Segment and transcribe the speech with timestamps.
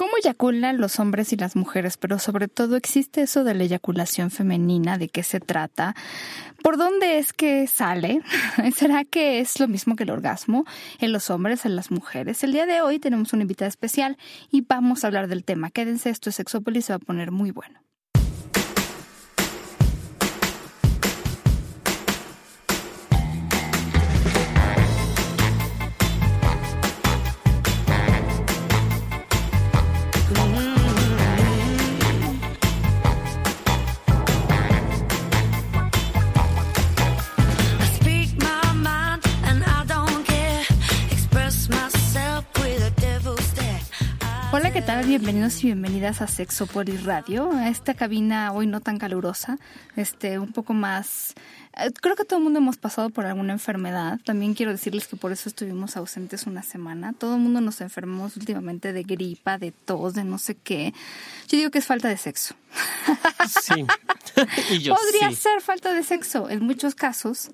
[0.00, 4.30] cómo eyaculan los hombres y las mujeres, pero sobre todo existe eso de la eyaculación
[4.30, 5.94] femenina, de qué se trata,
[6.62, 8.22] por dónde es que sale,
[8.74, 10.64] será que es lo mismo que el orgasmo
[11.00, 12.42] en los hombres, en las mujeres.
[12.42, 14.16] El día de hoy tenemos una invitada especial
[14.50, 15.70] y vamos a hablar del tema.
[15.70, 17.78] Quédense, esto es Sexópolis, se va a poner muy bueno.
[45.10, 49.58] Bienvenidos y bienvenidas a Sexopolis Radio, a esta cabina hoy no tan calurosa,
[49.96, 51.34] este, un poco más...
[51.76, 54.20] Eh, creo que todo el mundo hemos pasado por alguna enfermedad.
[54.24, 57.12] También quiero decirles que por eso estuvimos ausentes una semana.
[57.12, 60.94] Todo el mundo nos enfermamos últimamente de gripa, de tos, de no sé qué.
[61.48, 62.54] Yo digo que es falta de sexo.
[63.48, 63.84] Sí.
[64.36, 67.50] Podría ser falta de sexo en muchos casos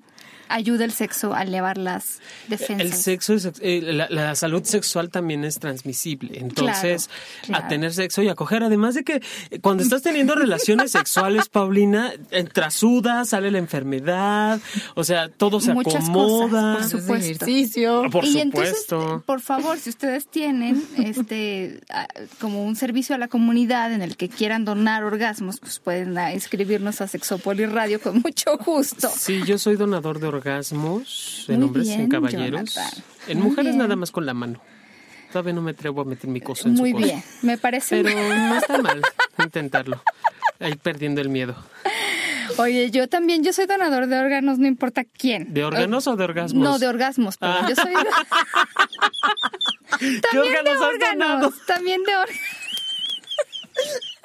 [0.49, 2.85] ayuda el sexo a elevar las defensas.
[2.85, 6.39] El sexo, es, eh, la, salud sexual también es transmisible.
[6.39, 7.09] Entonces,
[7.51, 11.49] a tener sexo y a coger, además de que eh, cuando estás teniendo relaciones sexuales,
[11.51, 12.13] Paulina,
[12.53, 14.59] trasuda, sale la enfermedad,
[14.95, 16.77] o sea, todo se acomoda.
[16.77, 17.15] por supuesto.
[17.15, 18.03] Ejercicio.
[18.11, 18.95] Por y supuesto.
[19.01, 21.81] Entonces, por favor, si ustedes tienen este
[22.39, 27.01] como un servicio a la comunidad en el que quieran donar orgasmos, pues pueden inscribirnos
[27.01, 29.09] a Sexopolis Radio con mucho gusto.
[29.09, 32.77] Sí, yo soy donador de orgasmos en hombres, en caballeros.
[33.27, 34.61] En mujeres nada más con la mano.
[35.31, 38.01] Todavía no me atrevo a meter mi cosa en Muy su bien, me parece.
[38.01, 39.01] Pero no está mal
[39.43, 40.01] intentarlo.
[40.59, 41.55] Ahí perdiendo el miedo.
[42.57, 45.53] Oye, yo también, yo soy donador de órganos, no importa quién.
[45.53, 46.63] ¿De órganos o de orgasmos?
[46.63, 47.93] No, de orgasmos, pero yo soy...
[50.31, 52.41] ¿Qué órganos de órganos, también de órganos.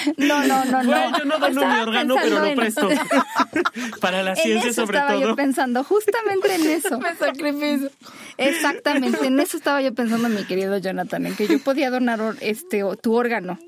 [0.16, 1.18] No, no, no, no.
[1.18, 2.88] yo no dono mi órgano, pero lo presto.
[4.00, 5.28] Para la ciencia, sobre estaba todo.
[5.30, 6.98] yo pensando, justamente en eso.
[7.00, 7.90] Me sacrificio.
[8.36, 12.82] Exactamente, en eso estaba yo pensando, mi querido Jonathan, en que yo podía donar este
[13.02, 13.58] tu órgano.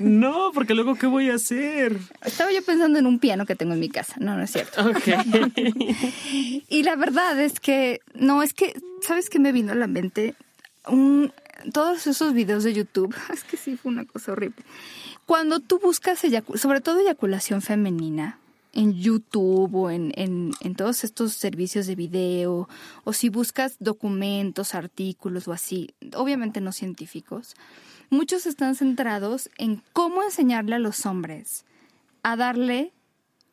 [0.00, 1.96] no, porque luego, ¿qué voy a hacer?
[2.24, 4.14] Estaba yo pensando en un piano que tengo en mi casa.
[4.18, 4.84] No, no es cierto.
[4.88, 5.08] Ok.
[6.68, 10.34] y la verdad es que, no, es que, ¿sabes qué me vino a la mente?
[10.88, 11.32] Un,
[11.72, 14.64] todos esos videos de YouTube, es que sí fue una cosa horrible.
[15.26, 16.20] Cuando tú buscas,
[16.54, 18.38] sobre todo eyaculación femenina,
[18.74, 22.68] en YouTube o en, en, en, todos estos servicios de video,
[23.04, 27.54] o si buscas documentos, artículos o así, obviamente no científicos,
[28.08, 31.66] muchos están centrados en cómo enseñarle a los hombres
[32.22, 32.92] a darle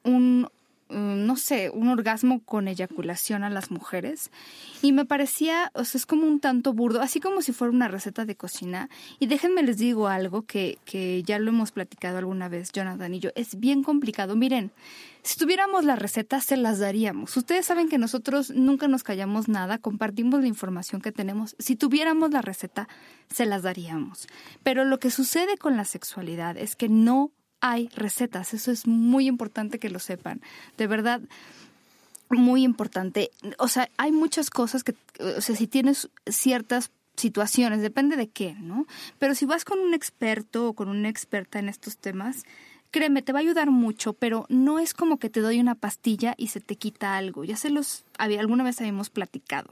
[0.04, 0.50] un
[0.90, 4.32] no sé, un orgasmo con eyaculación a las mujeres.
[4.82, 7.88] Y me parecía, o sea, es como un tanto burdo, así como si fuera una
[7.88, 8.90] receta de cocina.
[9.20, 13.20] Y déjenme les digo algo que, que ya lo hemos platicado alguna vez, Jonathan y
[13.20, 13.30] yo.
[13.36, 14.36] Es bien complicado.
[14.36, 14.72] Miren,
[15.22, 17.36] si tuviéramos la receta, se las daríamos.
[17.36, 21.56] Ustedes saben que nosotros nunca nos callamos nada, compartimos la información que tenemos.
[21.60, 22.88] Si tuviéramos la receta,
[23.30, 24.28] se las daríamos.
[24.64, 27.32] Pero lo que sucede con la sexualidad es que no
[27.62, 28.54] hay recetas.
[28.54, 30.42] Eso es muy importante que lo sepan.
[30.78, 31.22] De verdad,
[32.30, 33.32] muy importante.
[33.58, 38.56] O sea, hay muchas cosas que, o sea, si tienes ciertas situaciones, depende de qué,
[38.60, 38.86] ¿no?
[39.18, 42.44] Pero si vas con un experto o con una experta en estos temas,
[42.92, 46.34] créeme, te va a ayudar mucho, pero no es como que te doy una pastilla
[46.38, 47.44] y se te quita algo.
[47.44, 49.70] Ya se los había, alguna vez habíamos platicado.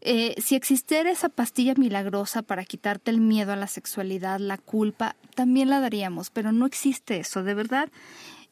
[0.00, 5.16] Eh, si existiera esa pastilla milagrosa para quitarte el miedo a la sexualidad, la culpa,
[5.34, 7.88] también la daríamos, pero no existe eso, de verdad.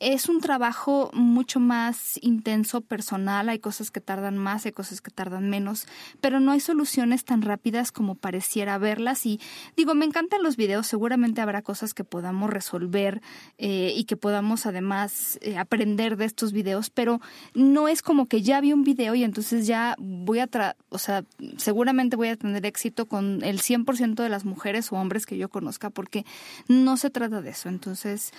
[0.07, 5.11] Es un trabajo mucho más intenso, personal, hay cosas que tardan más, hay cosas que
[5.11, 5.87] tardan menos,
[6.21, 9.25] pero no hay soluciones tan rápidas como pareciera verlas.
[9.25, 9.41] Y
[9.79, 13.23] digo, me encantan los videos, seguramente habrá cosas que podamos resolver
[13.57, 17.23] eh, y que podamos además eh, aprender de estos videos, pero
[17.55, 20.99] no es como que ya vi un video y entonces ya voy a, tra o
[20.99, 21.25] sea,
[21.57, 25.49] seguramente voy a tener éxito con el 100% de las mujeres o hombres que yo
[25.49, 26.27] conozca, porque
[26.69, 27.71] no se trata de eso.
[27.71, 28.35] Entonces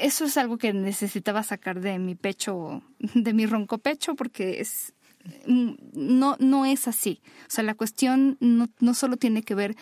[0.00, 4.94] eso es algo que necesitaba sacar de mi pecho, de mi ronco pecho, porque es
[5.46, 7.20] no, no es así.
[7.46, 9.76] O sea, la cuestión no, no solo tiene que ver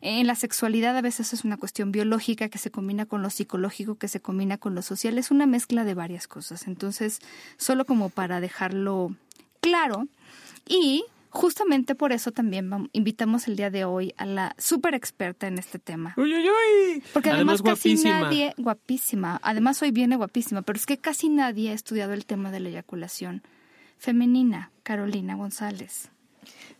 [0.00, 3.96] en la sexualidad, a veces es una cuestión biológica que se combina con lo psicológico,
[3.96, 6.66] que se combina con lo social, es una mezcla de varias cosas.
[6.66, 7.20] Entonces,
[7.56, 9.14] solo como para dejarlo
[9.60, 10.08] claro.
[10.66, 11.04] Y
[11.38, 15.78] Justamente por eso también invitamos el día de hoy a la súper experta en este
[15.78, 16.12] tema.
[16.16, 17.02] Uy, uy, uy.
[17.12, 21.74] Porque además, casi nadie, guapísima, además hoy viene guapísima, pero es que casi nadie ha
[21.74, 23.44] estudiado el tema de la eyaculación
[23.98, 26.10] femenina, Carolina González.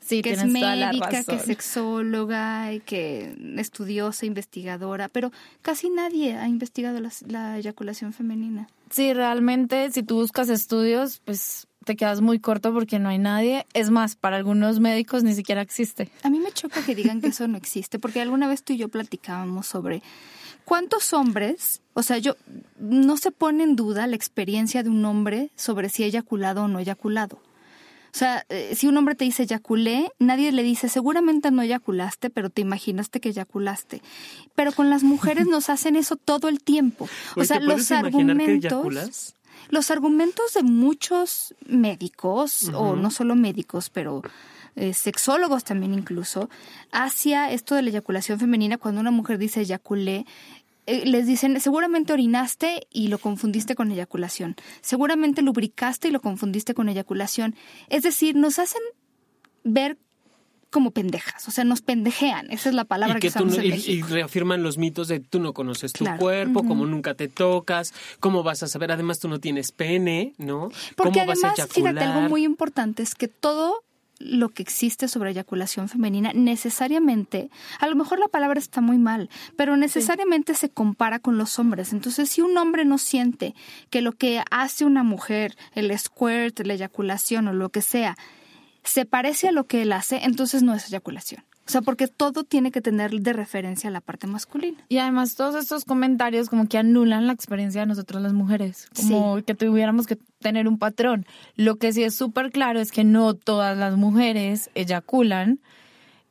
[0.00, 5.30] Sí, que es médica, que es sexóloga y que estudiosa, investigadora, pero
[5.62, 8.66] casi nadie ha investigado la, eyaculación femenina.
[8.90, 13.66] Sí, realmente si tú buscas estudios, pues te quedas muy corto porque no hay nadie.
[13.72, 16.10] Es más, para algunos médicos ni siquiera existe.
[16.22, 18.76] A mí me choca que digan que eso no existe, porque alguna vez tú y
[18.76, 20.02] yo platicábamos sobre
[20.66, 22.36] cuántos hombres, o sea, yo
[22.78, 26.68] no se pone en duda la experiencia de un hombre sobre si ha eyaculado o
[26.68, 27.40] no eyaculado.
[28.12, 32.28] O sea, eh, si un hombre te dice eyaculé, nadie le dice seguramente no eyaculaste,
[32.28, 34.02] pero te imaginaste que eyaculaste.
[34.54, 37.08] Pero con las mujeres nos hacen eso todo el tiempo.
[37.34, 39.36] O sea, los argumentos.
[39.70, 44.22] Los argumentos de muchos médicos, o no solo médicos, pero
[44.76, 46.48] eh, sexólogos también incluso,
[46.92, 50.24] hacia esto de la eyaculación femenina, cuando una mujer dice eyaculé,
[50.86, 56.74] eh, les dicen, seguramente orinaste y lo confundiste con eyaculación, seguramente lubricaste y lo confundiste
[56.74, 57.54] con eyaculación.
[57.88, 58.80] Es decir, nos hacen
[59.64, 59.98] ver
[60.70, 64.78] como pendejas, o sea, nos pendejean, esa es la palabra que, usamos y, reafirman los
[64.78, 68.92] mitos de tú no conoces tu cuerpo, como nunca te tocas, cómo vas a saber,
[68.92, 70.70] además tú no tienes pene, ¿no?
[70.96, 73.82] Porque además, fíjate, algo muy importante es que todo
[74.18, 79.30] lo que existe sobre eyaculación femenina necesariamente, a lo mejor la palabra está muy mal,
[79.56, 81.92] pero necesariamente se compara con los hombres.
[81.92, 83.54] Entonces, si un hombre no siente
[83.90, 88.16] que lo que hace una mujer, el squirt, la eyaculación o lo que sea,
[88.84, 91.44] se parece a lo que él hace, entonces no es eyaculación.
[91.68, 94.82] O sea, porque todo tiene que tener de referencia a la parte masculina.
[94.88, 99.42] Y además todos estos comentarios como que anulan la experiencia de nosotros las mujeres, como
[99.44, 101.26] que tuviéramos que tener un patrón.
[101.56, 105.60] Lo que sí es súper claro es que no todas las mujeres eyaculan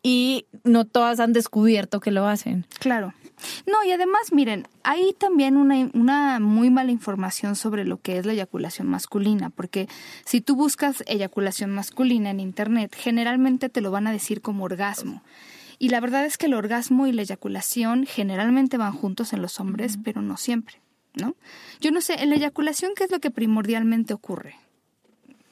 [0.01, 2.65] y no todas han descubierto que lo hacen.
[2.79, 3.13] Claro.
[3.65, 8.25] No, y además, miren, hay también una, una muy mala información sobre lo que es
[8.25, 9.87] la eyaculación masculina, porque
[10.25, 15.21] si tú buscas eyaculación masculina en Internet, generalmente te lo van a decir como orgasmo.
[15.79, 19.59] Y la verdad es que el orgasmo y la eyaculación generalmente van juntos en los
[19.59, 20.81] hombres, pero no siempre,
[21.13, 21.35] ¿no?
[21.79, 24.55] Yo no sé, en la eyaculación, ¿qué es lo que primordialmente ocurre?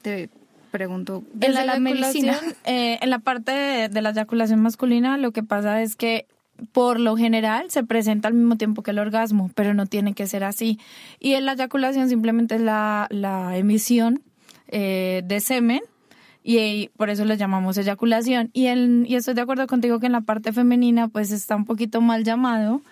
[0.02, 0.28] Te
[0.72, 1.22] pregunto.
[1.40, 2.40] En la, medicina.
[2.64, 6.26] Eh, en la parte de la eyaculación masculina, lo que pasa es que
[6.72, 10.26] por lo general se presenta al mismo tiempo que el orgasmo, pero no tiene que
[10.26, 10.78] ser así.
[11.20, 14.22] Y en la eyaculación simplemente es la, la emisión
[14.68, 15.80] eh, de semen
[16.42, 18.50] y, por eso le llamamos eyaculación.
[18.52, 21.64] Y, el, y estoy de acuerdo contigo que en la parte femenina pues está un
[21.64, 22.82] poquito mal llamado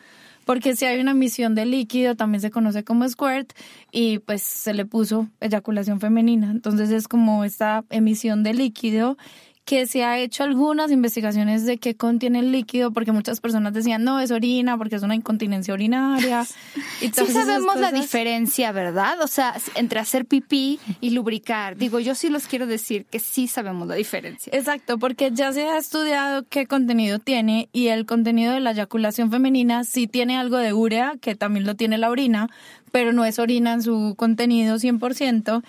[0.44, 3.52] porque si hay una emisión de líquido también se conoce como squirt
[3.93, 6.50] y pues se le puso eyaculación femenina.
[6.50, 9.16] Entonces es como esta emisión de líquido
[9.64, 14.05] que se ha hecho algunas investigaciones de qué contiene el líquido, porque muchas personas decían,
[14.05, 16.46] no, es orina, porque es una incontinencia urinaria.
[17.00, 19.20] Y sí sabemos la diferencia, ¿verdad?
[19.20, 21.76] O sea, entre hacer pipí y lubricar.
[21.76, 24.50] Digo, yo sí los quiero decir que sí sabemos la diferencia.
[24.55, 29.31] Exacto, porque ya se ha estudiado qué contenido tiene y el contenido de la eyaculación
[29.31, 32.49] femenina sí tiene algo de urea, que también lo tiene la orina,
[32.93, 35.62] pero no es orina en su contenido 100%.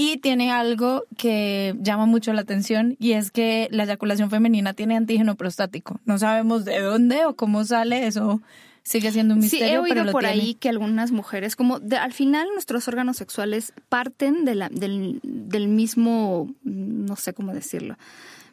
[0.00, 4.96] Y tiene algo que llama mucho la atención y es que la eyaculación femenina tiene
[4.96, 6.00] antígeno prostático.
[6.06, 8.40] No sabemos de dónde o cómo sale eso.
[8.82, 9.66] Sigue siendo un misterio.
[9.66, 14.46] Sí, he oído por ahí que algunas mujeres, como al final nuestros órganos sexuales parten
[14.46, 17.98] de la, del, del mismo, no sé cómo decirlo,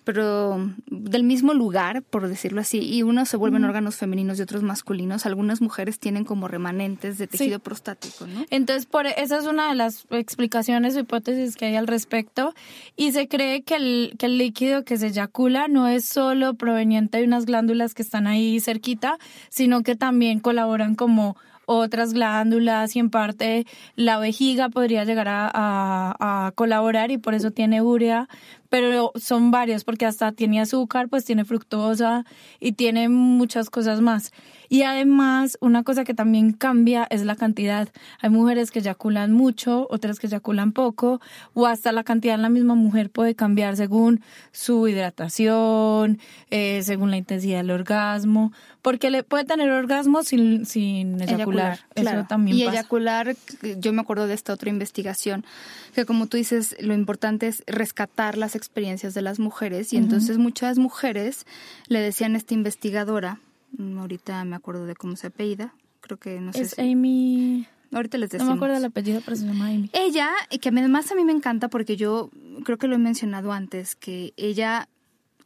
[0.08, 4.64] pero del mismo lugar, por decirlo así, y unos se vuelven órganos femeninos y otros
[4.64, 5.26] masculinos.
[5.26, 8.46] Algunas mujeres tienen como remanentes de tejido prostático, ¿no?
[8.50, 12.56] Entonces, por e, esa es una de las explicaciones o hipótesis que hay al respecto.
[12.96, 17.18] Y se cree que el, que el líquido que se eyacula no es solo proveniente
[17.18, 19.18] de unas glándulas que están ahí cerquita,
[19.50, 21.36] sino que también colaboran como
[21.68, 27.52] otras glándulas y en parte la vejiga podría llegar a, a, colaborar y por eso
[27.52, 28.30] tiene urea,
[28.70, 32.26] pero son varios porque hasta tiene azúcar, pues tiene fructosa
[32.60, 34.32] y tiene muchas cosas más.
[34.70, 37.88] Y además, una cosa que también cambia es la cantidad.
[38.20, 41.22] Hay mujeres que eyaculan mucho, otras que eyaculan poco,
[41.54, 44.22] o hasta la cantidad en la misma mujer puede cambiar según
[44.52, 46.20] su hidratación,
[46.50, 51.80] eh, según la intensidad del orgasmo, porque le puede tener orgasmo sin, sin eyacular.
[51.96, 53.36] Eso también y eyacular,
[53.80, 55.46] yo me acuerdo de esta otra investigación,
[55.94, 60.38] que como tú dices, lo importante es rescatar las experiencias de las mujeres y entonces
[60.38, 61.46] muchas mujeres
[61.88, 63.40] le decían a esta investigadora,
[63.78, 66.62] mm, ahorita me acuerdo de cómo se apellida, creo que no sé.
[66.62, 67.68] Es Amy.
[67.92, 68.48] Ahorita les decimos.
[68.48, 69.90] No me acuerdo el apellido, pero se llama Amy.
[69.94, 72.30] Ella, y que además a mí me encanta porque yo
[72.64, 74.90] creo que lo he mencionado antes, que ella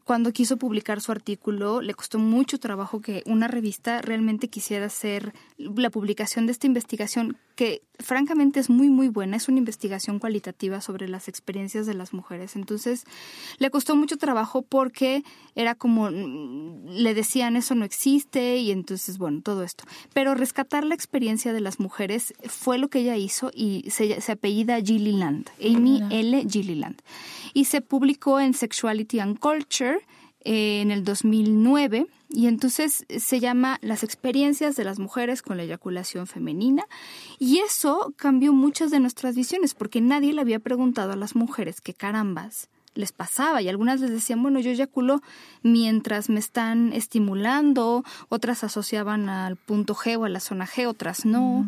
[0.04, 5.34] cuando quiso publicar su artículo, le costó mucho trabajo que una revista realmente quisiera hacer
[5.58, 9.38] la publicación de esta investigación, que francamente es muy, muy buena.
[9.38, 12.56] Es una investigación cualitativa sobre las experiencias de las mujeres.
[12.56, 13.06] Entonces,
[13.60, 15.24] le costó mucho trabajo porque
[15.56, 19.84] era como, mm, le decían eso no existe y entonces, bueno, todo esto.
[20.14, 24.32] Pero rescatar la experiencia de las mujeres fue lo que ella hizo y se, se
[24.32, 26.46] apellida Gilliland, Amy L.
[26.50, 27.02] Gilliland.
[27.54, 30.01] Y se publicó en Sexuality and Culture
[30.44, 35.64] eh, en el 2009 y entonces se llama Las experiencias de las mujeres con la
[35.64, 36.84] eyaculación femenina
[37.40, 41.82] y eso cambió muchas de nuestras visiones porque nadie le había preguntado a las mujeres
[41.82, 45.22] qué carambas les pasaba y algunas les decían, bueno, yo eyaculo
[45.64, 51.26] mientras me están estimulando, otras asociaban al punto G o a la zona G, otras
[51.26, 51.68] no.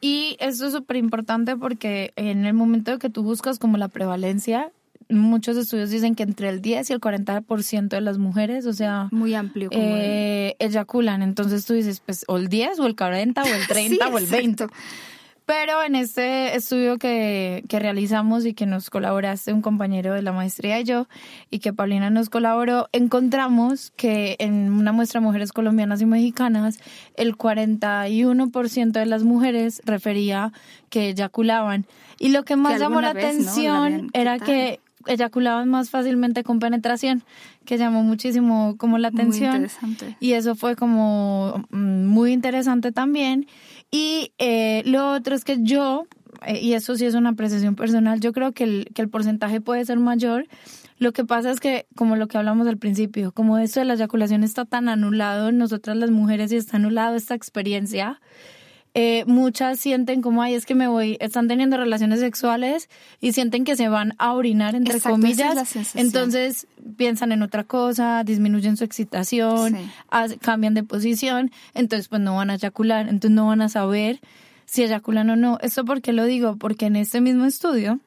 [0.00, 4.70] Y esto es súper importante porque en el momento que tú buscas como la prevalencia,
[5.08, 9.08] muchos estudios dicen que entre el 10 y el 40% de las mujeres, o sea,
[9.12, 11.22] muy amplio, como eh, eyaculan.
[11.22, 14.26] Entonces tú dices, pues, o el 10, o el 40, o el 30, o el
[14.26, 14.66] 20.
[15.46, 20.32] Pero en este estudio que, que, realizamos y que nos colaboraste un compañero de la
[20.32, 21.06] maestría y yo,
[21.50, 26.78] y que Paulina nos colaboró, encontramos que en una muestra de mujeres colombianas y mexicanas,
[27.16, 30.50] el 41% de las mujeres refería
[30.88, 31.84] que eyaculaban.
[32.18, 37.22] Y lo que más llamó la atención era que eyaculaban más fácilmente con penetración,
[37.64, 39.68] que llamó muchísimo como la atención.
[40.20, 43.46] Y eso fue como mm, muy interesante también.
[43.90, 46.06] Y eh, lo otro es que yo,
[46.46, 49.60] eh, y eso sí es una apreciación personal, yo creo que el, que el porcentaje
[49.60, 50.46] puede ser mayor.
[50.98, 53.94] Lo que pasa es que, como lo que hablamos al principio, como esto de la
[53.94, 58.20] eyaculación está tan anulado en nosotras las mujeres y está anulado esta experiencia,
[58.96, 62.88] eh, muchas sienten como, ay, es que me voy, están teniendo relaciones sexuales
[63.20, 65.74] y sienten que se van a orinar, entre comillas.
[65.96, 69.76] entonces piensan en otra cosa, disminuyen su excitación,
[70.40, 74.20] cambian de posición, entonces pues no van a eyacular, entonces no van a saber
[74.64, 75.58] si eyaculan o no.
[75.60, 76.56] ¿Esto por qué lo digo?
[76.56, 77.98] Porque en este mismo estudio,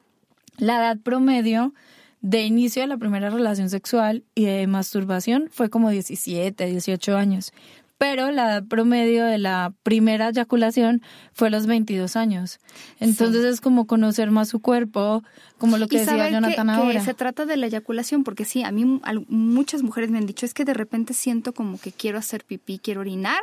[0.56, 1.74] la edad promedio
[2.22, 7.52] de inicio de la primera relación sexual y de masturbación fue como 17, 18 años
[7.98, 11.02] pero la edad promedio de la primera eyaculación
[11.32, 12.60] fue a los 22 años.
[13.00, 15.24] Entonces es como conocer más su cuerpo,
[15.58, 16.92] como lo que decía Jonathan ahora.
[16.92, 18.84] Que se trata de la eyaculación, porque sí, a mí
[19.28, 22.78] muchas mujeres me han dicho, es que de repente siento como que quiero hacer pipí,
[22.78, 23.40] quiero orinar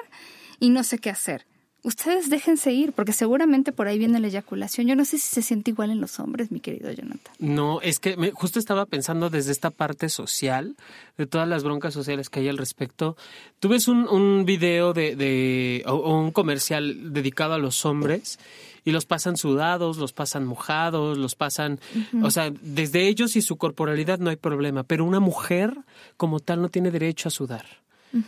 [0.59, 1.45] y no sé qué hacer
[1.85, 4.87] ustedes déjense ir, porque seguramente por ahí viene la eyaculación.
[4.87, 7.33] Yo no sé si se siente igual en los hombres, mi querido Jonathan.
[7.39, 10.75] No, es que me, justo estaba pensando desde esta parte social,
[11.17, 13.15] de todas las broncas sociales que hay al respecto.
[13.59, 18.39] Tú ves un, un video de, de o, un comercial dedicado a los hombres
[18.83, 21.79] y los pasan sudados, los pasan mojados, los pasan,
[22.21, 25.75] o sea, desde ellos y su corporalidad no hay problema, pero una mujer
[26.17, 27.65] como tal no tiene derecho a sudar.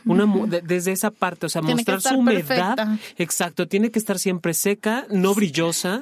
[0.05, 0.25] Una,
[0.63, 2.99] desde esa parte, o sea, mostrar su humedad.
[3.17, 6.01] Exacto, tiene que estar siempre seca, no brillosa.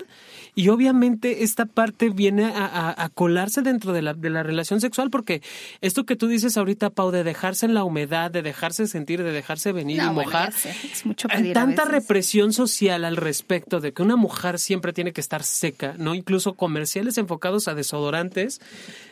[0.58, 5.42] Y obviamente esta parte viene a, colarse dentro de la, de la, relación sexual, porque
[5.82, 9.32] esto que tú dices ahorita, Pau, de dejarse en la humedad, de dejarse sentir, de
[9.32, 10.54] dejarse venir y mojar,
[10.92, 15.20] es mucho hay tanta represión social al respecto de que una mujer siempre tiene que
[15.20, 16.16] estar seca, ¿no?
[16.16, 18.62] Incluso comerciales enfocados a desodorantes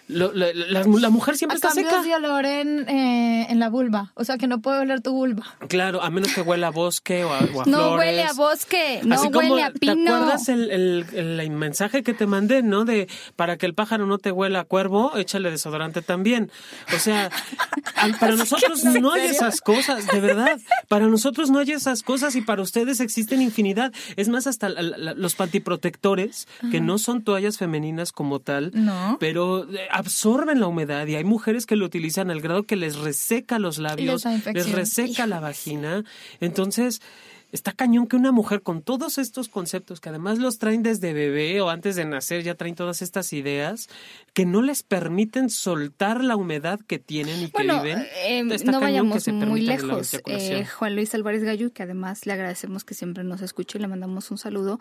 [0.08, 2.02] la, mujer siempre está seca.
[2.02, 5.44] de olor en, eh, en la vulva, o sea que no puede oler tu vulva.
[5.70, 9.22] Claro, a menos que huela a bosque o a, o No huele a bosque, no
[9.22, 9.96] huele a pino.
[9.96, 10.72] ¿Te acuerdas el,
[11.14, 12.86] el, mensaje que te mandé, no?
[12.86, 16.52] De para que el pájaro no te huela a cuervo, échale desodorante también.
[16.96, 17.30] O sea,
[18.20, 20.60] para nosotros no hay esas cosas, de verdad.
[20.88, 23.94] Para nosotros no hay esas cosas y para ustedes existen infinidad.
[24.16, 29.18] Es más, hasta los pantiprotectores, que no son toallas femeninas como tal, no.
[29.20, 32.98] pero eh, absorben la humedad y hay mujeres que lo utilizan al grado que les
[32.98, 36.04] reseca los labios, les reseca la vagina.
[36.42, 37.00] Entonces,
[37.52, 41.62] está cañón que una mujer con todos estos conceptos, que además los traen desde bebé
[41.62, 43.88] o antes de nacer, ya traen todas estas ideas,
[44.34, 48.08] que no les permiten soltar la humedad que tienen y que viven.
[48.26, 50.20] Eh, no vayamos muy lejos.
[50.26, 53.88] Eh, Juan Luis Álvarez Gallo, que además le agradecemos que siempre nos escuche y le
[53.88, 54.80] mandamos un saludo.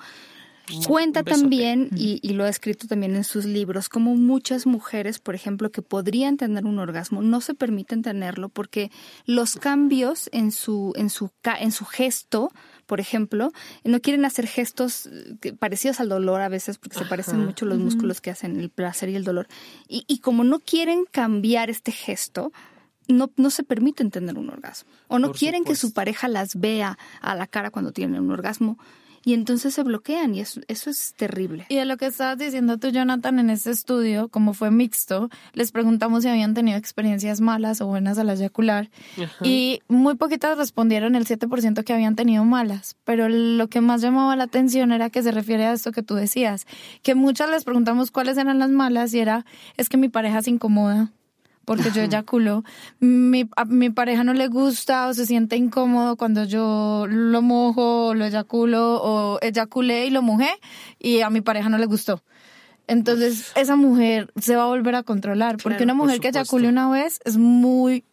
[0.86, 5.70] Cuenta también, y, lo ha escrito también en sus libros, como muchas mujeres, por ejemplo,
[5.70, 8.90] que podrían tener un orgasmo, no se permiten tenerlo porque
[9.26, 12.52] los cambios en su, en su, en su gesto,
[12.86, 13.52] por ejemplo,
[13.84, 15.08] no quieren hacer gestos
[15.42, 18.70] eh, parecidos al dolor a veces porque se parecen mucho los músculos que hacen el
[18.70, 19.48] placer y el dolor.
[19.88, 22.52] Y, y como no quieren cambiar este gesto,
[23.08, 24.90] no, no se permiten tener un orgasmo.
[25.08, 28.78] O no quieren que su pareja las vea a la cara cuando tienen un orgasmo
[29.24, 31.66] y entonces se bloquean y eso, eso es terrible.
[31.68, 35.72] Y de lo que estabas diciendo tú, Jonathan, en este estudio, como fue mixto, les
[35.72, 38.90] preguntamos si habían tenido experiencias malas o buenas al eyacular
[39.42, 44.36] y muy poquitas respondieron el 7% que habían tenido malas, pero lo que más llamaba
[44.36, 46.66] la atención era que se refiere a esto que tú decías,
[47.02, 49.44] que muchas les preguntamos cuáles eran las malas y era,
[49.76, 51.12] es que mi pareja se incomoda
[51.64, 52.64] porque yo eyaculo.
[53.00, 58.14] Mi, a mi pareja no le gusta o se siente incómodo cuando yo lo mojo,
[58.14, 60.50] lo eyaculo o eyaculé y lo mojé
[60.98, 62.22] y a mi pareja no le gustó.
[62.88, 66.90] Entonces esa mujer se va a volver a controlar porque una mujer que eyacule una
[66.90, 68.04] vez es muy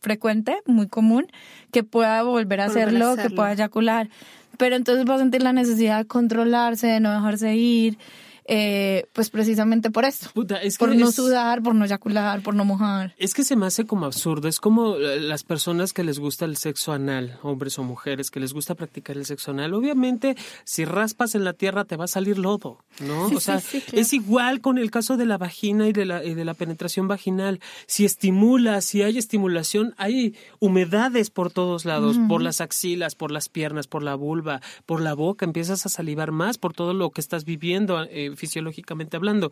[0.00, 1.28] frecuente, muy común,
[1.70, 4.10] que pueda volver a, hacerlo, que pueda eyacular.
[4.58, 7.98] Pero entonces va a sentir la necesidad de controlarse, de no dejarse ir.
[8.46, 10.28] Eh, pues precisamente por esto.
[10.34, 13.14] por no sudar, por no eyacular, por no mojar.
[13.18, 14.48] Es que se me hace como absurdo.
[14.48, 18.40] Es como eh, las personas que les gusta el sexo anal, hombres o mujeres, que
[18.40, 19.74] les gusta practicar el sexo anal.
[19.74, 23.26] Obviamente, si raspas en la tierra te va a salir lodo, ¿no?
[23.26, 26.54] o sea, es igual con el caso de la vagina y de la, de la
[26.54, 27.60] penetración vaginal.
[27.86, 33.48] Si estimula, si hay estimulación, hay humedades por todos lados, por las axilas, por las
[33.48, 37.20] piernas, por la vulva, por la boca, empiezas a salivar más por todo lo que
[37.20, 38.02] estás viviendo.
[38.04, 39.50] Eh, fisiológicamente hablando.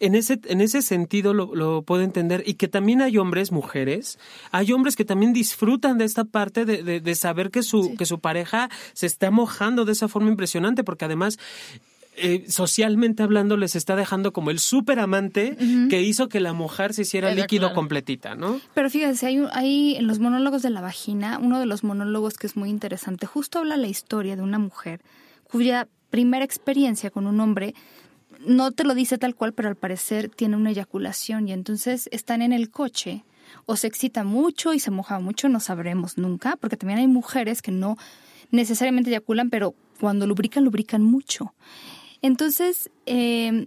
[0.00, 4.18] En ese, en ese sentido lo, puedo entender y que también hay hombres, mujeres,
[4.50, 8.20] hay hombres que también disfrutan de esta parte de, de, saber que su, que su
[8.20, 11.38] pareja se está mojando de esa forma impresionante, porque además
[12.16, 15.56] eh, socialmente hablando les está dejando como el súper amante
[15.90, 18.60] que hizo que la mujer se hiciera líquido completita, ¿no?
[18.72, 22.46] Pero fíjense, hay, hay en los monólogos de la vagina, uno de los monólogos que
[22.46, 25.00] es muy interesante, justo habla la historia de una mujer
[25.50, 27.74] cuya primera experiencia con un hombre
[28.46, 32.42] no te lo dice tal cual, pero al parecer tiene una eyaculación y entonces están
[32.42, 33.24] en el coche
[33.66, 37.62] o se excita mucho y se moja mucho, no sabremos nunca, porque también hay mujeres
[37.62, 37.96] que no
[38.50, 41.54] necesariamente eyaculan, pero cuando lubrican, lubrican mucho.
[42.22, 43.66] Entonces, em,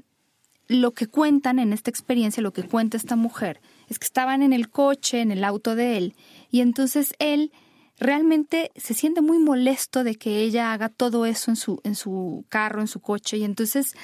[0.67, 4.53] lo que cuentan en esta experiencia, lo que cuenta esta mujer, es que estaban en
[4.53, 6.15] el coche, en el auto de él,
[6.51, 7.51] y entonces él
[7.99, 12.45] realmente se siente muy molesto de que ella haga todo eso en su, en su
[12.49, 13.95] carro, en su coche, y entonces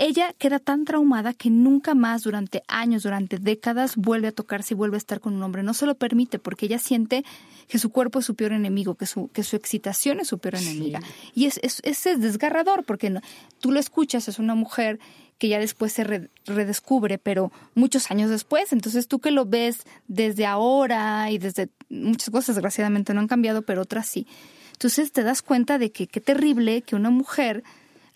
[0.00, 4.76] ella queda tan traumada que nunca más durante años, durante décadas, vuelve a tocarse y
[4.76, 5.62] vuelve a estar con un hombre.
[5.62, 7.22] No se lo permite porque ella siente
[7.68, 10.54] que su cuerpo es su peor enemigo, que su, que su excitación es su peor
[10.54, 11.02] enemiga.
[11.34, 13.14] Y es, es, es, desgarrador porque
[13.58, 14.98] tú lo escuchas, es una mujer
[15.36, 18.72] que ya después se redescubre, pero muchos años después.
[18.72, 23.60] Entonces tú que lo ves desde ahora y desde muchas cosas desgraciadamente no han cambiado,
[23.60, 24.26] pero otras sí.
[24.72, 27.64] Entonces te das cuenta de que qué terrible que una mujer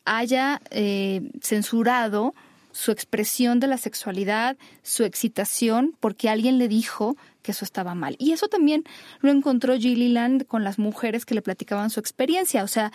[0.04, 2.34] haya eh, censurado
[2.72, 8.16] su expresión de la sexualidad, su excitación, porque alguien le dijo que eso estaba mal.
[8.18, 8.84] Y eso también
[9.20, 12.64] lo encontró Gilliland con las mujeres que le platicaban su experiencia.
[12.64, 12.90] O sea,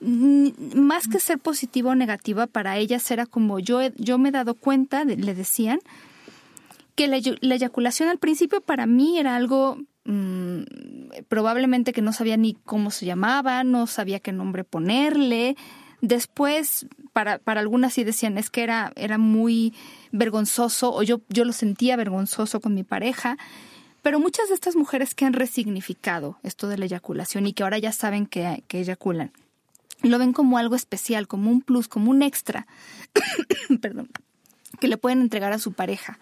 [0.00, 4.54] más que ser positiva o negativa, para ellas era como yo, yo me he dado
[4.54, 5.80] cuenta, le decían,
[6.98, 10.62] que la, eyaculación al principio para mí era algo mm,
[11.28, 15.56] probablemente que no sabía ni cómo se llamaba, no sabía qué nombre ponerle,
[16.00, 19.74] Después, para, para algunas sí decían, es que era, era muy
[20.12, 23.36] vergonzoso o yo, yo lo sentía vergonzoso con mi pareja.
[24.02, 27.78] Pero muchas de estas mujeres que han resignificado esto de la eyaculación y que ahora
[27.78, 29.32] ya saben que, que eyaculan,
[30.02, 32.68] lo ven como algo especial, como un plus, como un extra,
[33.80, 34.08] perdón,
[34.80, 36.18] que le pueden entregar a su pareja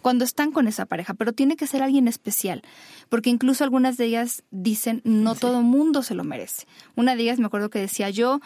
[0.00, 2.62] cuando están con esa pareja, pero tiene que ser alguien especial,
[3.08, 6.66] porque incluso algunas de ellas dicen no todo mundo se lo merece.
[6.96, 8.40] Una de ellas me acuerdo que decía yo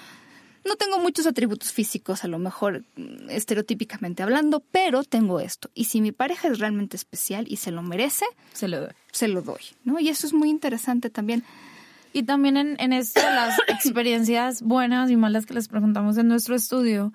[0.64, 5.70] no tengo muchos atributos físicos, a lo mejor mm, estereotípicamente hablando, pero tengo esto.
[5.74, 8.90] Y si mi pareja es realmente especial y se lo merece, se lo doy.
[9.12, 10.00] Se lo doy, ¿no?
[10.00, 11.44] Y eso es muy interesante también.
[12.12, 16.54] Y también en, en esto, las experiencias buenas y malas que les preguntamos en nuestro
[16.54, 17.12] estudio,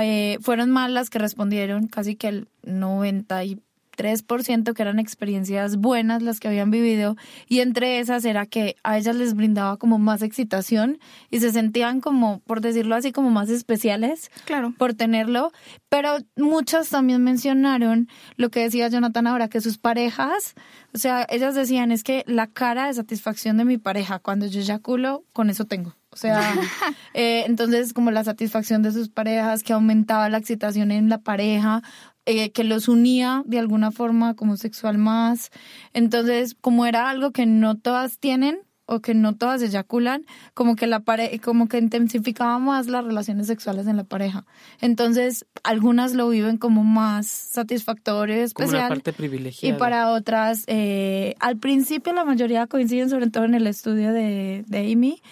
[0.00, 3.60] eh, fueron malas que respondieron casi que el 90 y
[3.98, 7.16] 3% que eran experiencias buenas las que habían vivido
[7.48, 10.98] y entre esas era que a ellas les brindaba como más excitación
[11.30, 14.72] y se sentían como, por decirlo así, como más especiales claro.
[14.78, 15.52] por tenerlo,
[15.88, 20.54] pero muchas también mencionaron lo que decía Jonathan ahora, que sus parejas,
[20.94, 24.60] o sea, ellas decían es que la cara de satisfacción de mi pareja cuando yo
[24.60, 25.98] eyaculo, con eso tengo.
[26.10, 26.40] O sea,
[27.14, 31.82] eh, entonces como la satisfacción de sus parejas, que aumentaba la excitación en la pareja,
[32.30, 35.48] eh, que los unía de alguna forma como sexual más.
[35.94, 40.86] Entonces, como era algo que no todas tienen o que no todas eyaculan, como que
[40.86, 44.44] la pare como que intensificaba más las relaciones sexuales en la pareja.
[44.82, 48.72] Entonces, algunas lo viven como más satisfactorio, especial.
[48.72, 49.74] Como una parte privilegiada.
[49.74, 54.64] Y para otras, eh, al principio la mayoría coinciden, sobre todo en el estudio de,
[54.66, 55.22] de Amy,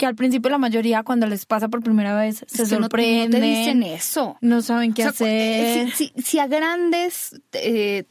[0.00, 3.30] que al principio la mayoría cuando les pasa por primera vez se sorprenden.
[3.32, 4.38] No, te dicen eso.
[4.40, 5.92] No saben qué hacer.
[5.92, 8.04] Si, a grandes eh,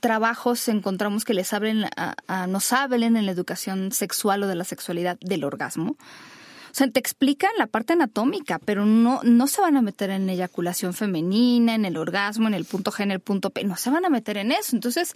[0.00, 4.64] trabajos encontramos que les hablen, a, nos hablen en la educación sexual o de la
[4.64, 5.98] sexualidad del orgasmo, o
[6.72, 10.94] sea, te explican la parte anatómica, pero no, no se van a meter en eyaculación
[10.94, 14.06] femenina, en el orgasmo, en el punto G, en el punto P, no se van
[14.06, 14.74] a meter en eso.
[14.74, 15.14] Entonces,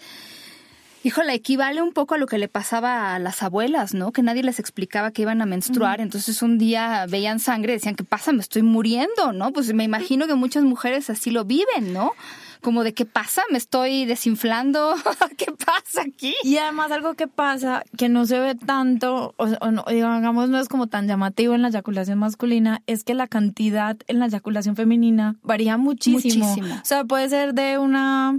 [1.03, 4.13] Híjole, equivale un poco a lo que le pasaba a las abuelas, ¿no?
[4.13, 7.95] Que nadie les explicaba que iban a menstruar, entonces un día veían sangre y decían,
[7.95, 8.33] ¿qué pasa?
[8.33, 9.51] Me estoy muriendo, ¿no?
[9.53, 12.13] Pues me imagino que muchas mujeres así lo viven, ¿no?
[12.61, 13.43] Como de, ¿qué pasa?
[13.51, 14.95] ¿Me estoy desinflando?
[15.39, 16.35] ¿Qué pasa aquí?
[16.45, 20.69] Y además algo que pasa, que no se ve tanto, o, no, digamos, no es
[20.69, 25.37] como tan llamativo en la eyaculación masculina, es que la cantidad en la eyaculación femenina
[25.43, 26.47] varía muchísimo.
[26.47, 26.75] muchísimo.
[26.75, 28.39] O sea, puede ser de una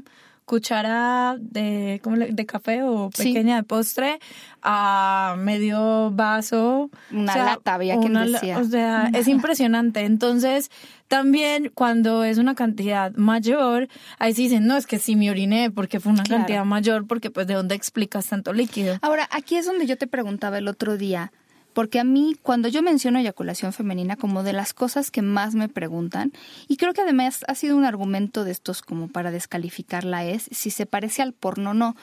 [0.52, 4.20] cuchara de, de café o pequeña de postre
[4.62, 6.90] a medio vaso.
[7.10, 8.58] Una lata, había quien decía.
[8.58, 10.02] O sea, es impresionante.
[10.02, 10.70] Entonces,
[11.08, 13.88] también cuando es una cantidad mayor,
[14.20, 17.32] ahí sí dicen, no, es que sí me oriné porque fue una cantidad mayor, porque
[17.32, 18.98] pues de dónde explicas tanto líquido.
[19.02, 21.32] Ahora, aquí es donde yo te preguntaba el otro día,
[21.74, 25.70] porque a mí, cuando yo menciono eyaculación femenina, como de las cosas que más me
[25.70, 26.34] preguntan,
[26.68, 30.72] y creo que además ha sido un argumento de estos como para descalificarla, es si
[30.72, 31.96] se parece al porno o no.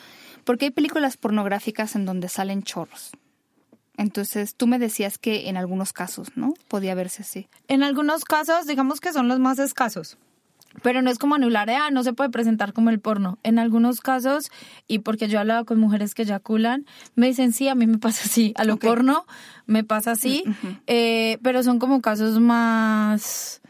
[0.44, 3.12] Porque hay películas pornográficas en donde salen chorros.
[3.96, 6.54] Entonces, tú me decías que en algunos casos, ¿no?
[6.68, 7.48] Podía verse así.
[7.66, 10.16] En algunos casos, digamos que son los más escasos.
[10.83, 13.38] Pero no es como anular, ah, no se puede presentar como el porno.
[13.42, 14.50] En algunos casos,
[14.87, 17.98] y porque yo he hablado con mujeres que eyaculan, me dicen, sí, a mí me
[17.98, 19.26] pasa así, a lo porno
[19.68, 20.44] me pasa así,
[20.87, 23.61] eh, pero son como casos más,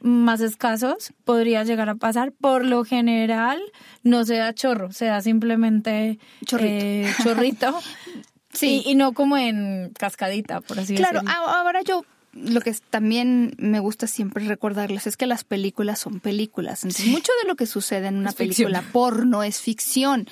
[0.00, 2.32] más escasos, podría llegar a pasar.
[2.32, 3.60] Por lo general,
[4.02, 6.72] no se da chorro, se da simplemente chorrito.
[6.74, 7.78] Eh, chorrito.
[8.52, 8.82] sí.
[8.86, 11.20] Y, no como en cascadita, por así decirlo.
[11.20, 16.20] Claro, ahora yo lo que también me gusta siempre recordarles es que las películas son
[16.20, 16.84] películas.
[16.84, 20.26] Entonces, mucho de lo que sucede en una película porno es ficción.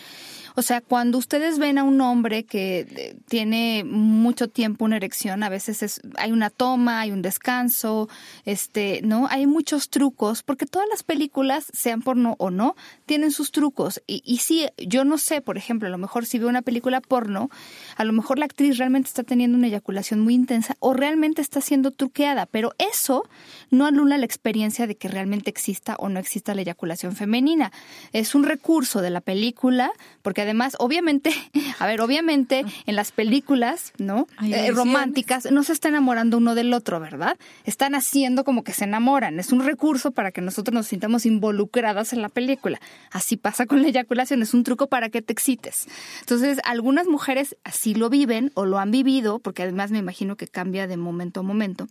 [0.57, 5.43] O sea, cuando ustedes ven a un hombre que eh, tiene mucho tiempo una erección,
[5.43, 8.09] a veces es, hay una toma, hay un descanso,
[8.45, 9.27] este, ¿no?
[9.31, 14.03] Hay muchos trucos, porque todas las películas, sean porno o no, tienen sus trucos.
[14.07, 17.01] Y, y sí, yo no sé, por ejemplo, a lo mejor si veo una película
[17.01, 17.51] porno,
[17.97, 21.61] a lo mejor la actriz realmente está teniendo una eyaculación muy intensa o realmente está
[21.61, 23.29] siendo truqueada, pero eso
[23.71, 27.73] no anula la experiencia de que realmente exista o no exista la eyaculación femenina.
[28.13, 31.33] Es un recurso de la película, porque además, obviamente,
[31.79, 34.27] a ver, obviamente en las películas, ¿no?
[34.43, 37.37] Eh, románticas, no se está enamorando uno del otro, ¿verdad?
[37.65, 39.39] Están haciendo como que se enamoran.
[39.41, 42.81] Es un recurso para que nosotros nos sintamos involucradas en la película.
[43.11, 45.87] Así pasa con la eyaculación, es un truco para que te excites.
[46.21, 50.47] Entonces, algunas mujeres así lo viven o lo han vivido, porque además me imagino que
[50.47, 51.87] cambia de momento a momento,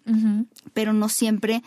[0.73, 1.61] pero no siempre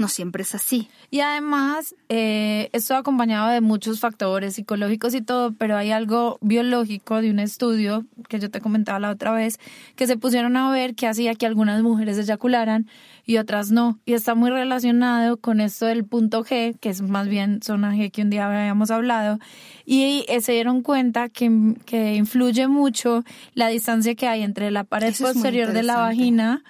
[0.00, 0.88] no siempre es así.
[1.10, 7.20] Y además, eh, esto acompañado de muchos factores psicológicos y todo, pero hay algo biológico
[7.20, 9.60] de un estudio que yo te comentaba la otra vez,
[9.96, 12.88] que se pusieron a ver que hacía que algunas mujeres eyacularan
[13.26, 14.00] y otras no.
[14.06, 18.10] Y está muy relacionado con esto del punto G, que es más bien zona G
[18.10, 19.38] que un día habíamos hablado.
[19.84, 23.22] Y se dieron cuenta que, que influye mucho
[23.54, 26.64] la distancia que hay entre la pared posterior de la vagina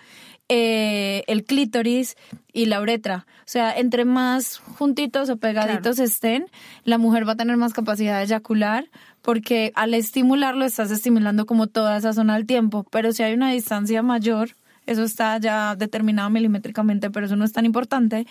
[0.52, 2.16] eh, el clítoris
[2.52, 3.24] y la uretra.
[3.40, 6.46] O sea, entre más juntitos o pegaditos estén,
[6.82, 8.88] la mujer va a tener más capacidad de eyacular
[9.22, 12.84] porque al estimularlo estás estimulando como toda esa zona al tiempo.
[12.90, 17.52] Pero si hay una distancia mayor, eso está ya determinado milimétricamente, pero eso no es
[17.52, 18.26] tan importante.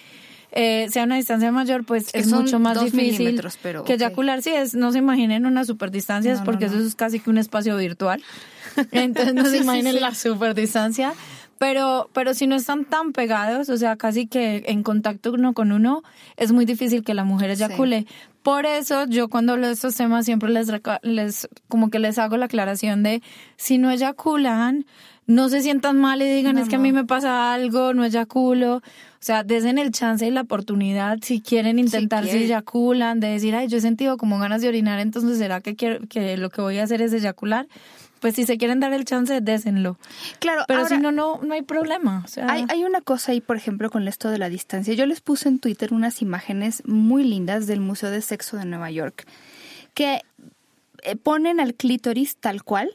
[0.51, 3.39] Eh, sea una distancia mayor, pues es, mucho más difícil
[3.85, 4.41] que eyacular.
[4.41, 7.77] Si es, no se imaginen una superdistancia, es porque eso es casi que un espacio
[7.77, 8.21] virtual.
[8.91, 11.13] Entonces no se imaginen la superdistancia.
[11.59, 15.73] Pero, pero si no están tan pegados, o sea, casi que en contacto uno con
[15.73, 16.03] uno,
[16.37, 18.07] es muy difícil que la mujer eyacule.
[18.43, 22.37] Por eso yo cuando hablo de estos temas siempre les, les, como que les hago
[22.37, 23.21] la aclaración de
[23.57, 24.85] si no eyaculan,
[25.27, 28.77] no se sientan mal y digan es que a mí me pasa algo, no eyaculo.
[28.77, 28.81] O
[29.19, 33.67] sea, desen el chance y la oportunidad si quieren intentar si, eyaculan, de decir, ay,
[33.67, 36.77] yo he sentido como ganas de orinar, entonces será que quiero, que lo que voy
[36.77, 37.67] a hacer es eyacular
[38.19, 39.97] pues si se quieren dar el chance, désenlo.
[40.39, 42.25] Claro, pero si no, no, no hay problema.
[42.47, 44.93] hay, hay una cosa ahí, por ejemplo, con esto de la distancia.
[44.93, 48.91] Yo les puse en Twitter unas imágenes muy lindas del Museo de Sexo de Nueva
[48.91, 49.25] York
[49.93, 50.21] que
[51.03, 52.91] eh, ponen al clítoris tal cual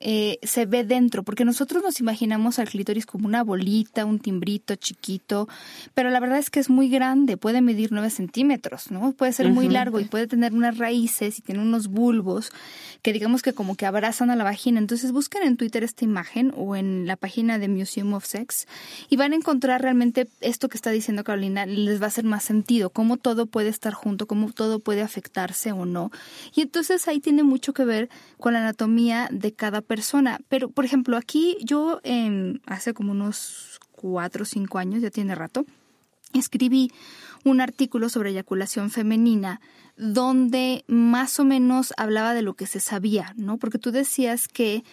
[0.00, 4.74] eh, se ve dentro, porque nosotros nos imaginamos al clítoris como una bolita, un timbrito
[4.76, 5.48] chiquito,
[5.94, 9.12] pero la verdad es que es muy grande, puede medir 9 centímetros, ¿no?
[9.12, 12.52] Puede ser muy largo y puede tener unas raíces y tiene unos bulbos
[13.02, 14.78] que digamos que como que abrazan a la vagina.
[14.78, 18.66] Entonces busquen en Twitter esta imagen o en la página de Museum of Sex
[19.08, 22.44] y van a encontrar realmente esto que está diciendo Carolina, les va a hacer más
[22.44, 26.10] sentido, cómo todo puede estar junto, cómo todo puede afectarse o no.
[26.54, 30.40] Y entonces ahí tiene mucho que ver con la anatomía de cada persona.
[30.48, 32.00] Pero, por ejemplo, aquí yo
[32.66, 35.64] hace como unos cuatro o cinco años, ya tiene rato,
[36.34, 36.90] escribí
[37.44, 39.60] un artículo sobre eyaculación femenina
[39.96, 43.56] donde más o menos hablaba de lo que se sabía, ¿no?
[43.56, 44.84] Porque tú decías que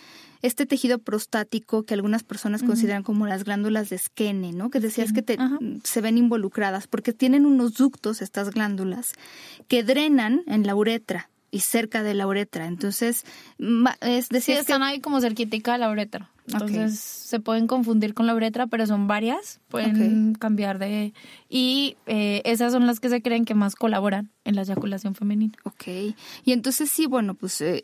[0.41, 4.69] este tejido prostático que algunas personas consideran como las glándulas de esquene, ¿no?
[4.69, 5.23] Que decías que
[5.84, 9.13] se ven involucradas porque tienen unos ductos estas glándulas
[9.67, 12.66] que drenan en la uretra y cerca de la uretra.
[12.66, 13.26] Entonces,
[14.02, 16.32] es decir, sí, están ahí como cerquitica de la uretra.
[16.48, 21.13] Entonces se pueden confundir con la uretra, pero son varias, pueden cambiar de...
[21.48, 25.54] Y eh, esas son las que se creen que más colaboran en la eyaculación femenina.
[25.63, 25.84] Ok.
[26.44, 27.84] Y entonces sí, bueno, pues eh,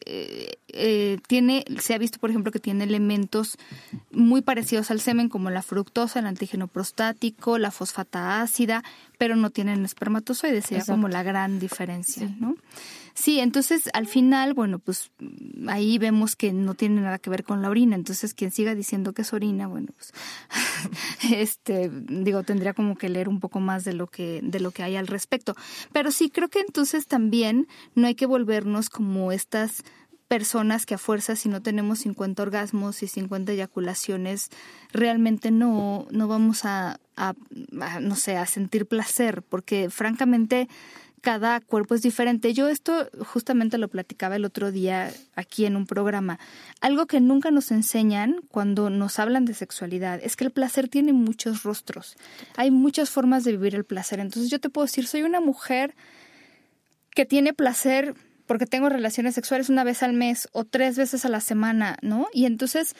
[0.68, 3.58] eh, tiene, se ha visto, por ejemplo, que tiene elementos
[4.12, 8.84] muy parecidos al semen, como la fructosa, el antígeno prostático, la fosfata ácida,
[9.20, 12.56] pero no tienen espermatozoides, sería como la gran diferencia, ¿no?
[13.20, 15.12] Sí, entonces al final, bueno, pues
[15.68, 19.12] ahí vemos que no tiene nada que ver con la orina, entonces quien siga diciendo
[19.12, 20.14] que es orina, bueno, pues
[21.30, 24.84] este digo, tendría como que leer un poco más de lo que de lo que
[24.84, 25.54] hay al respecto.
[25.92, 29.84] Pero sí creo que entonces también no hay que volvernos como estas
[30.30, 34.50] personas que a fuerza si no tenemos 50 orgasmos y 50 eyaculaciones
[34.94, 37.34] realmente no no vamos a, a
[38.00, 40.70] no sé, a sentir placer, porque francamente
[41.20, 42.54] cada cuerpo es diferente.
[42.54, 46.40] Yo esto justamente lo platicaba el otro día aquí en un programa.
[46.82, 51.14] Algo que nunca nos enseñan cuando nos hablan de sexualidad es que el placer tiene
[51.14, 52.16] muchos rostros.
[52.56, 54.20] Hay muchas formas de vivir el placer.
[54.20, 55.96] Entonces yo te puedo decir, soy una mujer
[57.12, 61.30] que tiene placer porque tengo relaciones sexuales una vez al mes o tres veces a
[61.30, 62.28] la semana, ¿no?
[62.34, 62.96] Y entonces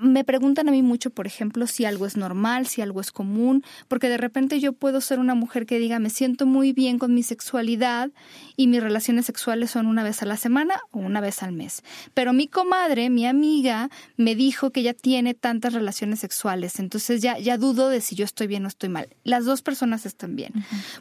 [0.00, 3.62] me preguntan a mí mucho, por ejemplo, si algo es normal, si algo es común,
[3.88, 7.14] porque de repente yo puedo ser una mujer que diga, me siento muy bien con
[7.14, 8.10] mi sexualidad
[8.56, 11.82] y mis relaciones sexuales son una vez a la semana o una vez al mes.
[12.14, 17.38] Pero mi comadre, mi amiga, me dijo que ella tiene tantas relaciones sexuales, entonces ya,
[17.38, 19.08] ya dudo de si yo estoy bien o estoy mal.
[19.24, 20.52] Las dos personas están bien.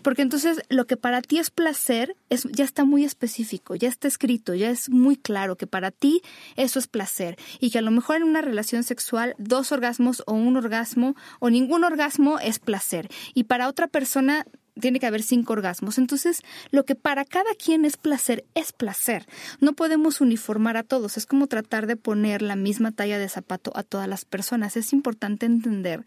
[0.01, 4.07] Porque entonces lo que para ti es placer es, ya está muy específico, ya está
[4.07, 6.21] escrito, ya es muy claro que para ti
[6.55, 10.33] eso es placer y que a lo mejor en una relación sexual, dos orgasmos o
[10.33, 13.07] un orgasmo o ningún orgasmo es placer.
[13.33, 14.45] Y para otra persona
[14.79, 15.97] tiene que haber cinco orgasmos.
[15.97, 19.25] Entonces, lo que para cada quien es placer, es placer.
[19.59, 21.17] No podemos uniformar a todos.
[21.17, 24.77] Es como tratar de poner la misma talla de zapato a todas las personas.
[24.77, 26.05] Es importante entender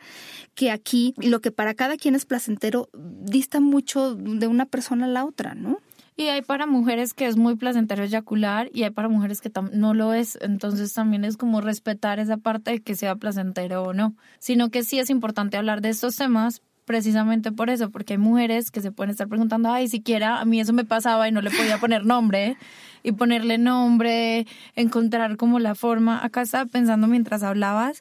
[0.54, 5.08] que aquí lo que para cada quien es placentero dista mucho de una persona a
[5.08, 5.80] la otra, ¿no?
[6.16, 9.94] Y hay para mujeres que es muy placentero eyacular y hay para mujeres que no
[9.94, 10.38] lo es.
[10.42, 14.14] Entonces también es como respetar esa parte de que sea placentero o no.
[14.38, 18.70] Sino que sí es importante hablar de estos temas precisamente por eso, porque hay mujeres
[18.70, 21.51] que se pueden estar preguntando, ay, siquiera a mí eso me pasaba y no le
[21.51, 22.57] podía poner nombre
[23.03, 26.25] y ponerle nombre, encontrar como la forma.
[26.25, 28.01] Acá estaba pensando mientras hablabas,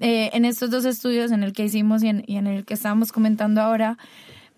[0.00, 2.74] eh, en estos dos estudios en el que hicimos y en, y en el que
[2.74, 3.96] estábamos comentando ahora,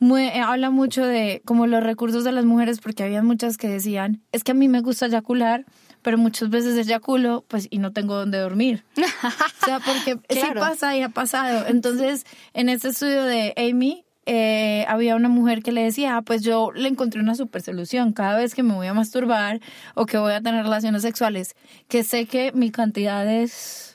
[0.01, 4.23] eh, habla mucho de como los recursos de las mujeres porque había muchas que decían,
[4.33, 5.65] es que a mí me gusta eyacular,
[6.03, 8.85] pero muchas veces eyaculo pues y no tengo dónde dormir.
[8.97, 11.67] o sea, porque sí pasa y ha pasado.
[11.67, 16.43] Entonces, en este estudio de Amy, eh, había una mujer que le decía, ah, pues
[16.43, 18.13] yo le encontré una super solución.
[18.13, 19.61] Cada vez que me voy a masturbar
[19.95, 21.57] o que voy a tener relaciones sexuales,
[21.89, 23.88] que sé que mi cantidad es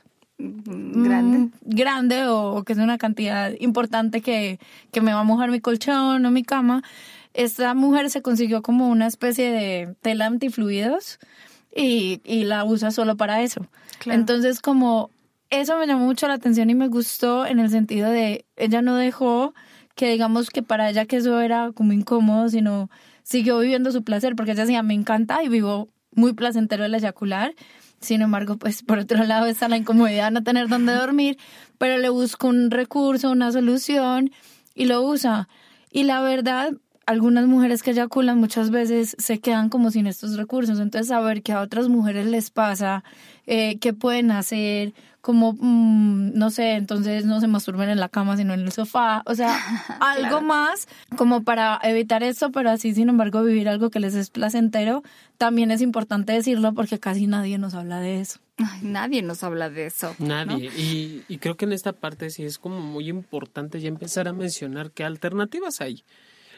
[0.44, 1.38] grande.
[1.38, 4.60] Mm, grande o que es una cantidad importante que,
[4.92, 6.84] que me va a mojar mi colchón o mi cama.
[7.34, 11.20] Esta mujer se consiguió como una especie de tela antifluidos
[11.76, 13.66] y, y la usa solo para eso.
[14.06, 15.10] Entonces, como
[15.50, 18.96] eso me llamó mucho la atención y me gustó en el sentido de ella no
[18.96, 19.54] dejó
[19.96, 22.90] que digamos que para ella que eso era como incómodo, sino
[23.24, 27.54] siguió viviendo su placer, porque ella decía, me encanta y vivo muy placentero el eyacular
[28.04, 31.38] sin embargo, pues por otro lado está la incomodidad de no tener dónde dormir,
[31.78, 34.32] pero le busca un recurso, una solución
[34.76, 35.48] y lo usa.
[35.92, 36.74] Y la verdad,
[37.06, 40.80] algunas mujeres que eyaculan muchas veces se quedan como sin estos recursos.
[40.80, 43.04] Entonces, saber que a otras mujeres les pasa,
[43.46, 48.36] eh, qué pueden hacer, como, mm, no sé, entonces no se masturben en la cama,
[48.36, 49.24] sino en el sofá.
[49.26, 49.58] O sea,
[50.02, 54.30] algo más como para evitar eso, pero así, sin embargo, vivir algo que les es
[54.30, 55.02] placentero,
[55.38, 58.42] también es importante decirlo porque casi nadie nos habla de eso.
[58.82, 60.14] nadie nos habla de eso.
[60.20, 60.70] Nadie.
[60.78, 64.34] Y, y, creo que en esta parte sí es como muy importante ya empezar a
[64.34, 66.04] mencionar qué alternativas hay.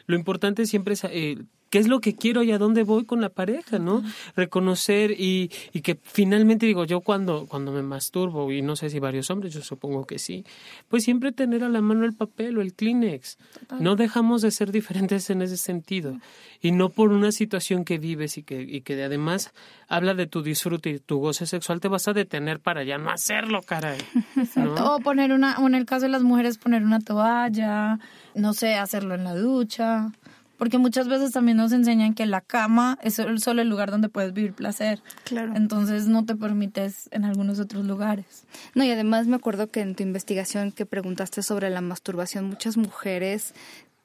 [0.06, 1.38] Lo importante siempre es eh,
[1.70, 4.02] qué es lo que quiero y a dónde voy con la pareja, ¿no?
[4.36, 8.98] Reconocer y, y, que finalmente digo, yo cuando, cuando me masturbo, y no sé si
[8.98, 10.44] varios hombres, yo supongo que sí,
[10.88, 13.38] pues siempre tener a la mano el papel o el Kleenex.
[13.80, 16.18] No dejamos de ser diferentes en ese sentido.
[16.60, 19.52] Y no por una situación que vives y que, y que además
[19.88, 23.10] habla de tu disfrute y tu goce sexual, te vas a detener para ya no
[23.10, 23.98] hacerlo, caray.
[24.88, 27.98] O poner una, o en el caso de las mujeres, poner una toalla,
[28.34, 30.12] no sé, hacerlo en la ducha.
[30.58, 34.32] Porque muchas veces también nos enseñan que la cama es solo el lugar donde puedes
[34.32, 35.02] vivir placer.
[35.24, 35.52] Claro.
[35.54, 38.44] Entonces no te permites en algunos otros lugares.
[38.74, 42.76] No, y además me acuerdo que en tu investigación que preguntaste sobre la masturbación, muchas
[42.76, 43.54] mujeres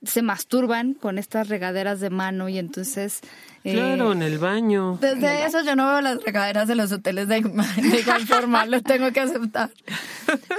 [0.03, 3.21] se masturban con estas regaderas de mano y entonces...
[3.63, 4.97] Eh, claro, en el baño.
[4.99, 8.81] Desde eso yo no veo las regaderas de los hoteles de, de igual forma, lo
[8.81, 9.69] tengo que aceptar.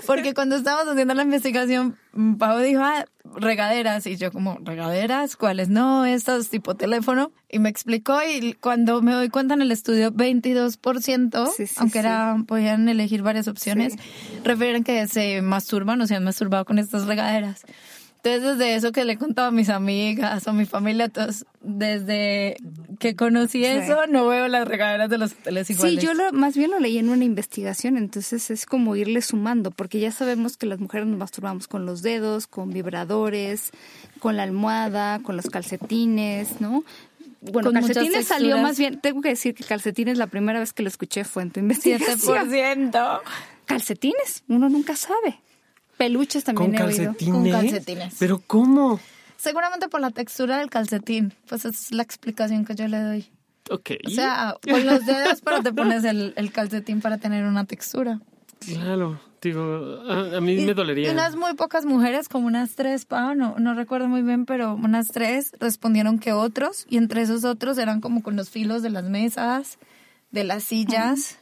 [0.07, 1.97] Porque cuando estábamos haciendo la investigación,
[2.39, 5.37] Pau dijo, ah, regaderas, y yo como, ¿regaderas?
[5.37, 5.69] ¿Cuáles?
[5.69, 7.33] No, estas tipo teléfono.
[7.51, 12.89] Y me explicó y cuando me doy cuenta en el estudio, 22%, aunque era, podían
[12.89, 13.95] elegir varias opciones,
[14.45, 17.65] refieren que se masturban o se han masturbado con estas regaderas.
[18.25, 22.57] Entonces, desde eso que le he contado a mis amigas, a mi familia, todos, desde
[23.01, 26.01] que conocí eso, no veo las regaderas de los hoteles iguales.
[26.01, 29.73] Sí, yo lo, más bien lo leí en una investigación, entonces es como irle sumando,
[29.73, 33.73] porque ya sabemos que las mujeres nos masturbamos con los dedos, con vibradores,
[34.21, 36.85] con la almohada, con los calcetines, ¿no?
[37.41, 40.89] Bueno, calcetines salió más bien, tengo que decir que calcetines la primera vez que lo
[40.89, 42.49] escuché fue en tu investigación.
[42.49, 43.21] 7%.
[43.67, 45.41] Calcetines, uno nunca sabe.
[45.97, 47.15] Peluches también he oído.
[47.25, 48.15] Con calcetines.
[48.19, 49.01] ¿Pero cómo?
[49.37, 51.35] Seguramente por la textura del calcetín.
[51.49, 53.31] Pues esa es la explicación que yo le doy.
[53.71, 53.91] Ok.
[54.07, 58.21] O sea, con los dedos, pero te pones el, calcetín para tener una textura.
[58.61, 61.09] Claro, digo, a, mí me dolería.
[61.09, 65.09] Y unas muy pocas mujeres, como unas tres, no, no recuerdo muy bien, pero unas
[65.09, 69.05] tres respondieron que otros, y entre esos otros eran como con los filos de las
[69.05, 69.79] mesas,
[70.31, 71.39] de las sillas.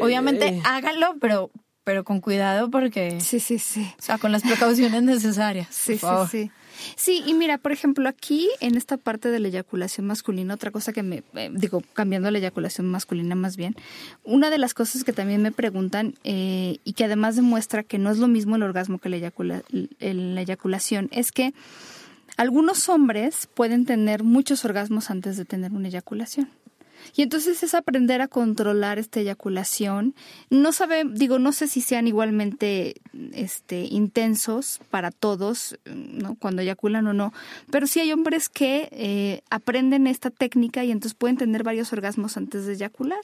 [0.00, 1.50] Obviamente háganlo, pero
[1.88, 3.18] pero con cuidado porque...
[3.18, 3.90] Sí, sí, sí.
[3.98, 5.68] O sea, con las precauciones necesarias.
[5.70, 6.50] Sí, sí, sí.
[6.96, 10.92] Sí, y mira, por ejemplo, aquí en esta parte de la eyaculación masculina, otra cosa
[10.92, 13.74] que me, eh, digo, cambiando la eyaculación masculina más bien,
[14.22, 18.10] una de las cosas que también me preguntan eh, y que además demuestra que no
[18.10, 21.54] es lo mismo el orgasmo que la, la eyaculación, es que
[22.36, 26.50] algunos hombres pueden tener muchos orgasmos antes de tener una eyaculación.
[27.16, 30.14] Y entonces es aprender a controlar esta eyaculación.
[30.50, 33.00] No sabe, digo, no sé si sean igualmente
[33.32, 36.34] este intensos para todos, ¿no?
[36.36, 37.32] Cuando eyaculan o no,
[37.70, 42.36] pero sí hay hombres que eh, aprenden esta técnica y entonces pueden tener varios orgasmos
[42.36, 43.20] antes de eyacular.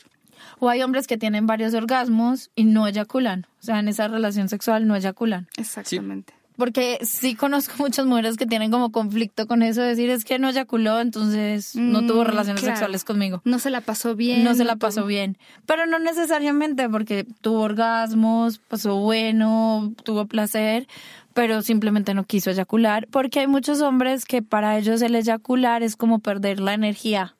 [0.59, 3.47] O hay hombres que tienen varios orgasmos y no eyaculan.
[3.61, 5.49] O sea, en esa relación sexual no eyaculan.
[5.57, 10.39] Exactamente porque sí conozco muchas mujeres que tienen como conflicto con eso, decir es que
[10.39, 13.43] no eyaculó, entonces no tuvo mm, relaciones sexuales conmigo.
[13.45, 14.45] No se la pasó bien.
[14.45, 15.37] No se la pasó bien.
[15.67, 20.87] Pero no necesariamente porque tuvo orgasmos, pasó bueno, tuvo placer,
[21.33, 25.97] pero simplemente no quiso eyacular, porque hay muchos hombres que para ellos el eyacular es
[25.97, 27.35] como perder la energía.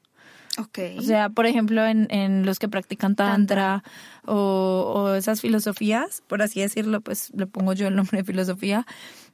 [0.57, 0.99] Okay.
[0.99, 3.83] O sea, por ejemplo, en, en los que practican tantra,
[4.27, 8.87] O, o, esas filosofías, por así decirlo, pues le pongo yo el nombre de filosofía,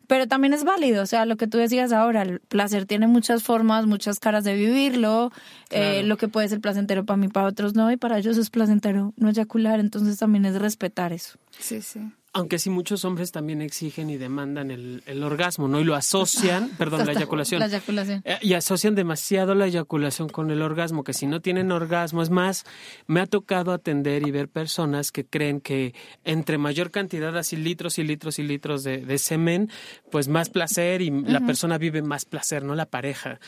[0.08, 3.44] pero también es válido, o sea, lo que tú decías ahora, el placer tiene muchas
[3.44, 5.30] formas, muchas caras de vivirlo,
[5.70, 8.50] eh, lo que puede ser placentero para mí, para otros no, y para ellos es
[8.50, 11.38] placentero no eyacular, entonces también es respetar eso.
[11.56, 12.00] Sí, sí.
[12.32, 15.80] Aunque sí muchos hombres también exigen y demandan el, el orgasmo, ¿no?
[15.80, 17.58] Y lo asocian, perdón, la eyaculación.
[17.58, 18.22] La eyaculación.
[18.24, 22.30] Eh, y asocian demasiado la eyaculación con el orgasmo, que si no tienen orgasmo, es
[22.30, 22.64] más,
[23.06, 27.98] me ha tocado atender y ver personas que creen que entre mayor cantidad, así litros
[27.98, 29.70] y litros y litros de, de semen,
[30.10, 32.74] pues más placer y la persona vive más placer, ¿no?
[32.74, 33.40] La pareja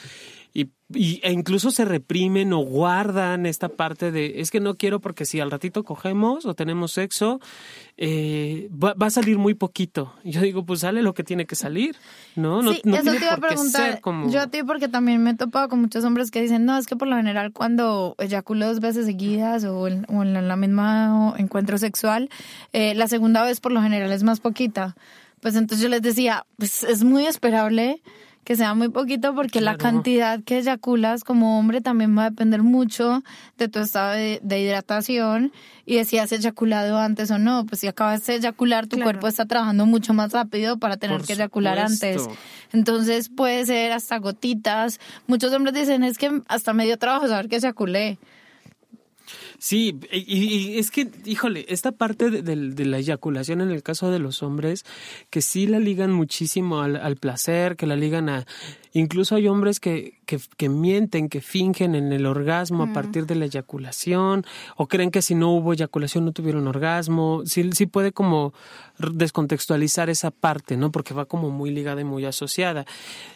[0.54, 5.00] y, y, e incluso se reprimen o guardan esta parte de es que no quiero
[5.00, 7.40] porque si al ratito cogemos o tenemos sexo
[7.96, 11.96] eh, va, a salir muy poquito yo digo pues sale lo que tiene que salir
[12.36, 14.00] no no, sí, eso te iba a preguntar.
[14.28, 16.86] yo a ti porque también me he topado con muchos hombres que dicen no es
[16.86, 21.34] que por lo general cuando eyaculo dos veces seguidas o en, o en la misma
[21.38, 22.28] encuentro sexual
[22.74, 24.96] eh, la segunda vez por lo general es más poquita
[25.40, 28.02] pues entonces yo les decía pues es muy esperable
[28.44, 32.62] que sea muy poquito porque la cantidad que eyaculas como hombre también va a depender
[32.62, 33.22] mucho
[33.56, 35.52] de tu estado de, hidratación
[35.86, 37.64] y de si has eyaculado antes o no.
[37.66, 41.34] Pues si acabas de eyacular, tu cuerpo está trabajando mucho más rápido para tener que
[41.34, 42.28] eyacular antes.
[42.72, 44.98] Entonces puede ser hasta gotitas.
[45.28, 48.18] Muchos hombres dicen, es que hasta medio trabajo saber que eyaculé.
[49.62, 54.42] Sí, y, es que, híjole, esta parte de, la eyaculación en el caso de los
[54.42, 54.84] hombres,
[55.30, 58.44] que sí la ligan muchísimo al, al placer, que la ligan a
[58.92, 62.92] Incluso hay hombres que, que, que mienten, que fingen en el orgasmo a mm.
[62.92, 64.44] partir de la eyaculación,
[64.76, 67.42] o creen que si no hubo eyaculación no tuvieron orgasmo.
[67.46, 68.52] Sí, sí puede como
[68.98, 70.92] descontextualizar esa parte, ¿no?
[70.92, 72.84] Porque va como muy ligada y muy asociada.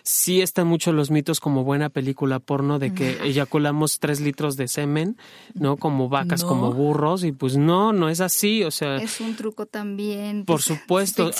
[0.02, 4.68] Sí están muchos los mitos como buena película porno de que eyaculamos tres litros de
[4.68, 5.16] semen,
[5.54, 5.76] ¿no?
[5.76, 8.96] Como vacas, como burros, y pues no, no es así, o sea...
[8.96, 10.44] Es un truco también.
[10.44, 11.30] Por supuesto.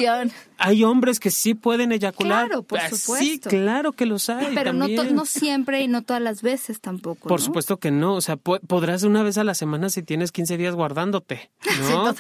[0.59, 2.47] Hay hombres que sí pueden eyacular.
[2.47, 3.17] Claro, por supuesto.
[3.19, 4.55] Sí, claro que los hay.
[4.55, 7.29] Pero no, no siempre y no todas las veces tampoco.
[7.29, 8.15] Por supuesto que no.
[8.15, 11.51] O sea, podrás una vez a la semana si tienes 15 días guardándote,
[11.91, 12.15] ¿no?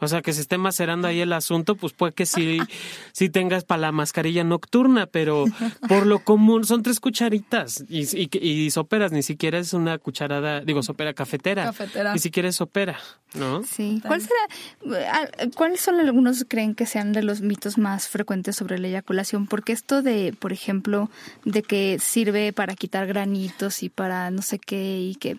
[0.00, 2.58] o sea, que se esté macerando ahí el asunto, pues puede que sí,
[3.12, 5.46] sí tengas para la mascarilla nocturna, pero
[5.88, 10.60] por lo común son tres cucharitas y, y, y soperas, ni siquiera es una cucharada,
[10.60, 11.64] digo, sopera cafetera.
[11.64, 12.12] Cafetera.
[12.12, 12.98] Ni siquiera es sopera,
[13.34, 13.62] ¿no?
[13.62, 14.02] Sí.
[14.06, 18.88] ¿Cuál será, ¿Cuáles son algunos creen que sean de los mitos más frecuentes sobre la
[18.88, 19.46] eyaculación?
[19.46, 21.10] Porque esto de, por ejemplo,
[21.44, 25.38] de que sirve para quitar granitos y para no sé qué y que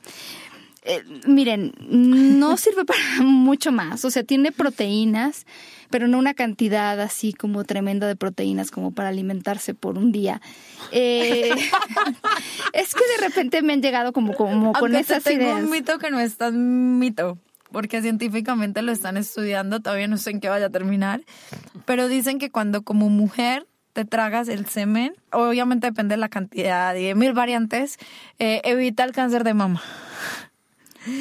[0.84, 5.46] eh, miren, no sirve para mucho más, o sea, tiene proteínas,
[5.90, 10.42] pero no una cantidad así como tremenda de proteínas como para alimentarse por un día.
[10.92, 11.52] Eh,
[12.74, 15.64] es que de repente me han llegado como, como con esas tengo ideas.
[15.64, 17.38] un mito que no es tan mito
[17.72, 21.22] porque científicamente lo están estudiando, todavía no sé en qué vaya a terminar,
[21.86, 23.68] pero dicen que cuando como mujer
[24.00, 27.98] te tragas el semen, obviamente depende de la cantidad y de mil variantes,
[28.40, 29.82] eh, evita el cáncer de mama.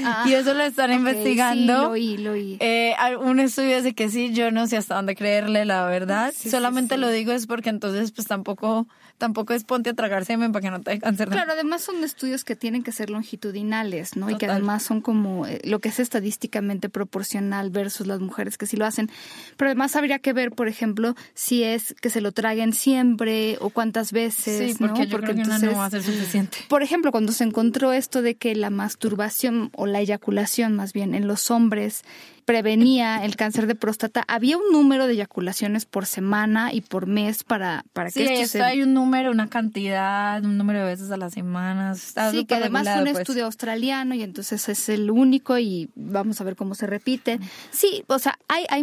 [0.05, 1.73] Ah, y eso lo están investigando.
[1.73, 2.57] Sí, lo oí, lo oí.
[2.61, 6.33] Eh, un estudio dice que sí, yo no sé hasta dónde creerle, la verdad.
[6.33, 8.87] Solamente lo digo es porque entonces pues tampoco
[9.19, 11.29] tampoco es ponte a tragar semen para que no te dé cáncer.
[11.29, 14.31] Claro, además son estudios que tienen que ser longitudinales, ¿no?
[14.31, 18.67] Y que además son como eh, lo que es estadísticamente proporcional versus las mujeres que
[18.67, 19.11] sí lo hacen.
[19.57, 23.71] Pero además habría que ver, por ejemplo, si es que se lo traguen siempre o
[23.71, 26.59] cuántas veces, sí, porque Yo porque creo que no va a ser suficiente.
[26.69, 31.15] Por ejemplo, cuando se encontró esto de que la masturbación o la eyaculación más bien
[31.15, 32.05] en los hombres
[32.49, 37.45] prevenía el cáncer de próstata, había un número de eyaculaciones por semana y por mes
[37.45, 38.63] para, para que esto, se...
[38.63, 41.95] hay un número, una cantidad, un número de veces a la semana.
[41.95, 43.19] sí, que además es un pues.
[43.19, 47.39] estudio australiano y entonces es el único y vamos a ver cómo se repite.
[47.71, 48.83] Sí, o sea, hay, hay,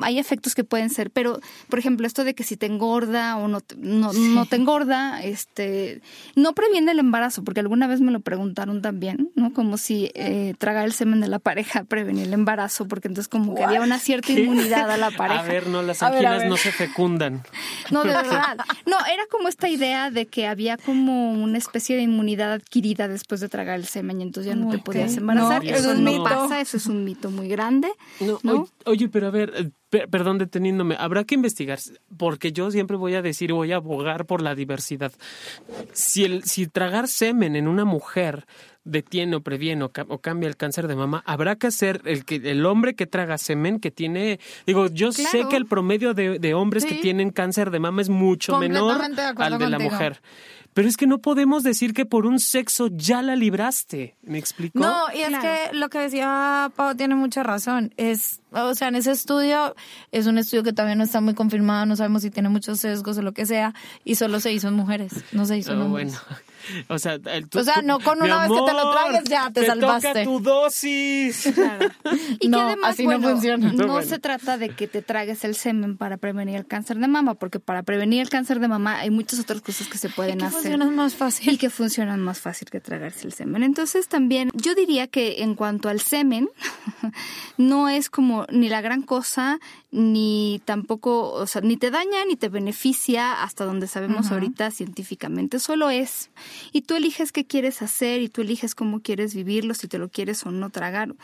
[0.00, 1.38] hay efectos que pueden ser, pero
[1.68, 6.00] por ejemplo, esto de que si te engorda o no, no, no te engorda, este,
[6.34, 9.52] no previene el embarazo, porque alguna vez me lo preguntaron también, ¿no?
[9.52, 13.54] Como si eh, tragar el semen de la pareja prevenía el embarazo, porque entonces como
[13.54, 15.40] que había una cierta inmunidad a la pareja.
[15.40, 17.42] A ver, no, las anginas no se fecundan.
[17.90, 18.58] No, de verdad.
[18.86, 23.40] No, era como esta idea de que había como una especie de inmunidad adquirida después
[23.40, 25.64] de tragar el semen y entonces ya no te podías embarazar.
[25.64, 27.88] eso no pasa, eso es un mito muy grande.
[28.42, 29.70] No, Oye, pero a ver, eh,
[30.08, 31.78] perdón deteniéndome, habrá que investigar,
[32.16, 35.12] porque yo siempre voy a decir, voy a abogar por la diversidad.
[35.92, 38.46] Si, el, si tragar semen en una mujer
[38.84, 42.66] detiene o previene o, cambia el cáncer de mama, habrá que hacer el que el
[42.66, 46.96] hombre que traga semen que tiene, digo, yo sé que el promedio de, hombres que
[46.96, 49.00] tienen cáncer de mama es mucho menor
[49.36, 50.20] al de la mujer.
[50.74, 54.16] Pero es que no podemos decir que por un sexo ya la libraste.
[54.22, 54.78] ¿Me explicó?
[54.78, 57.92] No, y es que lo que decía Pau tiene mucha razón.
[57.96, 59.74] Es, o sea, en ese estudio,
[60.12, 63.18] es un estudio que todavía no está muy confirmado, no sabemos si tiene muchos sesgos
[63.18, 66.12] o lo que sea, y solo se hizo en mujeres, no se hizo en hombres.
[66.12, 66.40] Bueno.
[66.88, 67.18] O sea,
[67.54, 70.08] o sea, no con una vez que te lo tragues ya te, salvaste.
[70.08, 71.52] Toca tu dosis.
[72.40, 73.72] Y que además, así no funciona.
[73.72, 77.34] No se trata de que te tragues el semen para prevenir el cáncer de mama,
[77.34, 80.61] porque para prevenir el cáncer de mama hay muchas otras cosas que se pueden hacer.
[80.62, 81.54] Funcionan más fácil.
[81.54, 83.62] Y que funcionan más fácil que tragarse el semen.
[83.62, 86.48] Entonces también yo diría que en cuanto al semen,
[87.56, 89.60] no es como ni la gran cosa,
[89.90, 95.58] ni tampoco, o sea, ni te daña ni te beneficia hasta donde sabemos ahorita científicamente.
[95.58, 96.30] Solo es
[96.72, 100.08] y tú eliges qué quieres hacer y tú eliges cómo quieres vivirlo, si te lo
[100.08, 101.14] quieres o no tragar.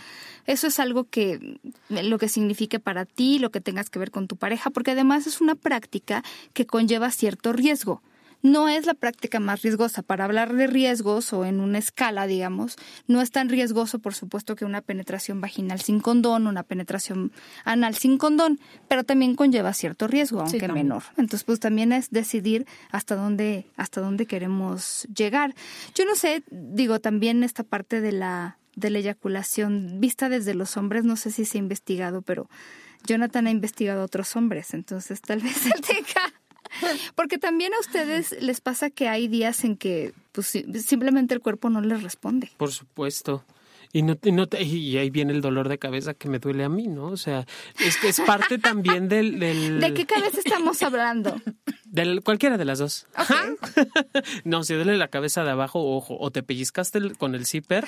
[0.47, 1.59] Eso es algo que
[1.89, 5.27] lo que signifique para ti, lo que tengas que ver con tu pareja, porque además
[5.27, 6.23] es una práctica
[6.53, 8.03] que conlleva cierto riesgo
[8.43, 10.03] no es la práctica más riesgosa.
[10.03, 12.77] Para hablar de riesgos o en una escala, digamos,
[13.07, 17.33] no es tan riesgoso, por supuesto, que una penetración vaginal sin condón, una penetración
[17.65, 21.03] anal sin condón, pero también conlleva cierto riesgo, aunque menor.
[21.17, 25.55] Entonces, pues también es decidir hasta dónde, hasta dónde queremos llegar.
[25.95, 30.77] Yo no sé, digo, también esta parte de la, de la eyaculación vista desde los
[30.77, 32.49] hombres, no sé si se ha investigado, pero
[33.05, 36.38] Jonathan ha investigado a otros hombres, entonces tal vez él tenga
[37.15, 40.47] porque también a ustedes les pasa que hay días en que pues,
[40.85, 42.51] simplemente el cuerpo no les responde.
[42.57, 43.45] Por supuesto.
[43.93, 46.69] Y, no, y, no y ahí viene el dolor de cabeza que me duele a
[46.69, 47.07] mí, ¿no?
[47.07, 47.47] O sea,
[47.79, 49.81] es que es parte también del, del...
[49.81, 51.41] ¿De qué cabeza estamos hablando?
[51.91, 53.07] Del, cualquiera de las dos.
[54.45, 57.85] no, si duele la cabeza de abajo, ojo, o te pellizcaste con el zipper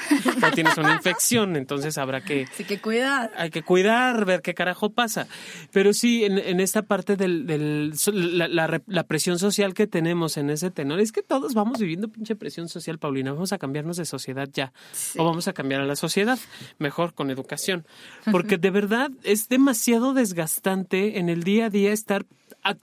[0.46, 2.46] o tienes una infección, entonces habrá que...
[2.58, 3.30] Hay que cuidar.
[3.36, 5.26] Hay que cuidar, ver qué carajo pasa.
[5.70, 10.50] Pero sí, en, en esta parte del, del la, la, presión social que tenemos en
[10.50, 14.04] ese tenor, es que todos vamos viviendo pinche presión social, Paulina, vamos a cambiarnos de
[14.04, 14.72] sociedad ya,
[15.16, 16.38] o vamos a cambiar a la sociedad,
[16.78, 17.86] mejor con educación,
[18.30, 22.24] porque de verdad es demasiado desgastante en el día a día estar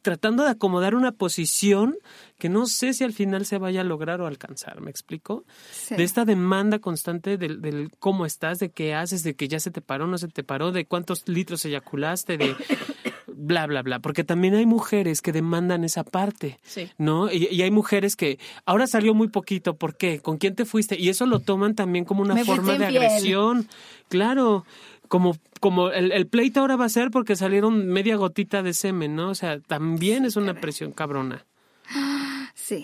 [0.01, 1.97] tratando de acomodar una posición
[2.38, 5.45] que no sé si al final se vaya a lograr o alcanzar, ¿me explico?
[5.89, 9.71] De esta demanda constante del, del, cómo estás, de qué haces, de que ya se
[9.71, 12.55] te paró, no se te paró, de cuántos litros eyaculaste, de
[13.38, 16.59] bla, bla, bla, porque también hay mujeres que demandan esa parte,
[16.97, 17.32] ¿no?
[17.32, 20.19] Y, hay mujeres que ahora salió muy poquito, ¿por qué?
[20.19, 20.99] ¿Con quién te fuiste?
[20.99, 23.67] Y eso lo toman también como una forma de agresión.
[24.09, 24.65] Claro,
[25.08, 29.16] como, como el, el, pleito ahora va a ser porque salieron media gotita de semen,
[29.16, 29.30] ¿no?
[29.30, 31.45] O sea, también es una presión cabrona.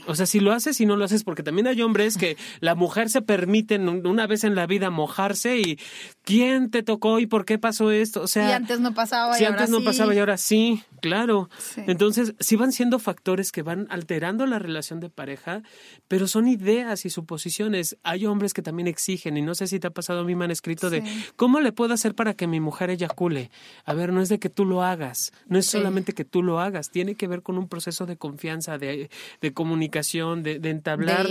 [0.07, 2.75] O sea, si lo haces y no lo haces, porque también hay hombres que la
[2.75, 5.79] mujer se permite una vez en la vida mojarse y
[6.23, 8.21] ¿quién te tocó y por qué pasó esto?
[8.21, 9.35] O sea, y antes no pasaba.
[9.35, 11.49] Si antes no pasaba y ahora sí, claro.
[11.75, 15.63] Entonces, sí van siendo factores que van alterando la relación de pareja,
[16.07, 17.97] pero son ideas y suposiciones.
[18.03, 20.45] Hay hombres que también exigen, y no sé si te ha pasado a mí, me
[20.45, 21.03] han escrito de
[21.35, 23.51] ¿cómo le puedo hacer para que mi mujer eyacule?
[23.85, 26.59] A ver, no es de que tú lo hagas, no es solamente que tú lo
[26.59, 29.09] hagas, tiene que ver con un proceso de confianza, de,
[29.41, 31.27] de comunicación, de, entablar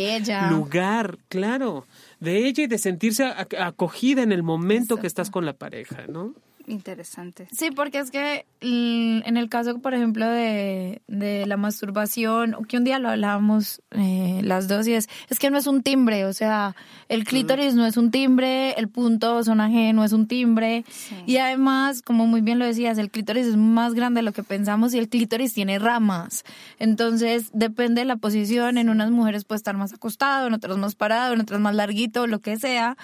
[0.50, 1.86] lugar, claro,
[2.18, 6.34] de ella y de sentirse acogida en el momento que estás con la pareja, ¿no?
[6.66, 7.48] Interesante.
[7.52, 12.76] Sí, porque es que mm, en el caso, por ejemplo, de, de la masturbación, que
[12.76, 16.24] un día lo hablábamos eh, las dos y es, es que no es un timbre,
[16.24, 16.76] o sea,
[17.08, 20.84] el clítoris no es un timbre, el punto sonaje no es un timbre
[21.26, 24.42] y además, como muy bien lo decías, el clítoris es más grande de lo que
[24.42, 26.44] pensamos y el clítoris tiene ramas.
[26.78, 30.94] Entonces, depende de la posición, en unas mujeres puede estar más acostado, en otras más
[30.94, 32.96] parado, en otras más larguito, lo que sea,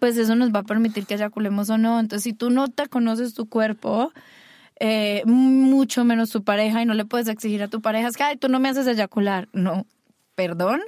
[0.00, 1.98] pues eso nos va a permitir que eyaculemos o no.
[1.98, 4.12] Entonces, si tú no te conoces conoces tu cuerpo,
[4.80, 8.24] eh, mucho menos tu pareja, y no le puedes exigir a tu pareja, es que,
[8.24, 9.48] ay, tú no me haces eyacular.
[9.52, 9.86] No,
[10.34, 10.80] perdón,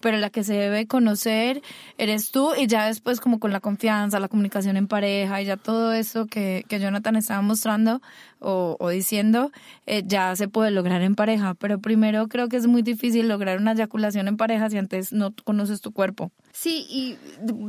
[0.00, 1.62] pero la que se debe conocer
[1.98, 5.56] eres tú y ya después como con la confianza, la comunicación en pareja y ya
[5.56, 8.00] todo eso que, que Jonathan estaba mostrando
[8.38, 9.50] o, o diciendo,
[9.86, 13.58] eh, ya se puede lograr en pareja, pero primero creo que es muy difícil lograr
[13.58, 16.30] una eyaculación en pareja si antes no conoces tu cuerpo.
[16.52, 17.18] Sí, y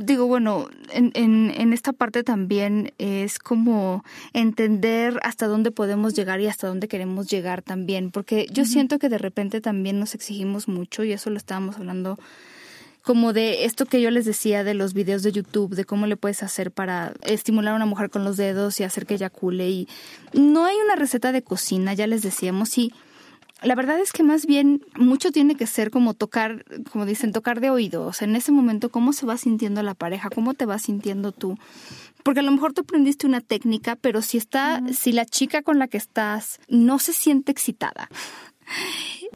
[0.04, 4.02] digo, bueno, en, en, en esta parte también es como
[4.32, 9.10] entender hasta dónde podemos llegar y hasta dónde queremos llegar también, porque yo siento que
[9.10, 12.17] de repente también nos exigimos mucho y eso lo estábamos hablando
[13.02, 16.18] como de esto que yo les decía de los videos de YouTube, de cómo le
[16.18, 19.68] puedes hacer para estimular a una mujer con los dedos y hacer que eyacule.
[19.70, 19.88] Y
[20.34, 22.92] no hay una receta de cocina, ya les decíamos, y
[23.62, 27.60] la verdad es que más bien mucho tiene que ser como tocar, como dicen, tocar
[27.60, 28.04] de oído.
[28.06, 31.32] O sea, en ese momento, cómo se va sintiendo la pareja, cómo te vas sintiendo
[31.32, 31.56] tú.
[32.22, 35.78] Porque a lo mejor tú aprendiste una técnica, pero si está, si la chica con
[35.78, 38.08] la que estás no se siente excitada,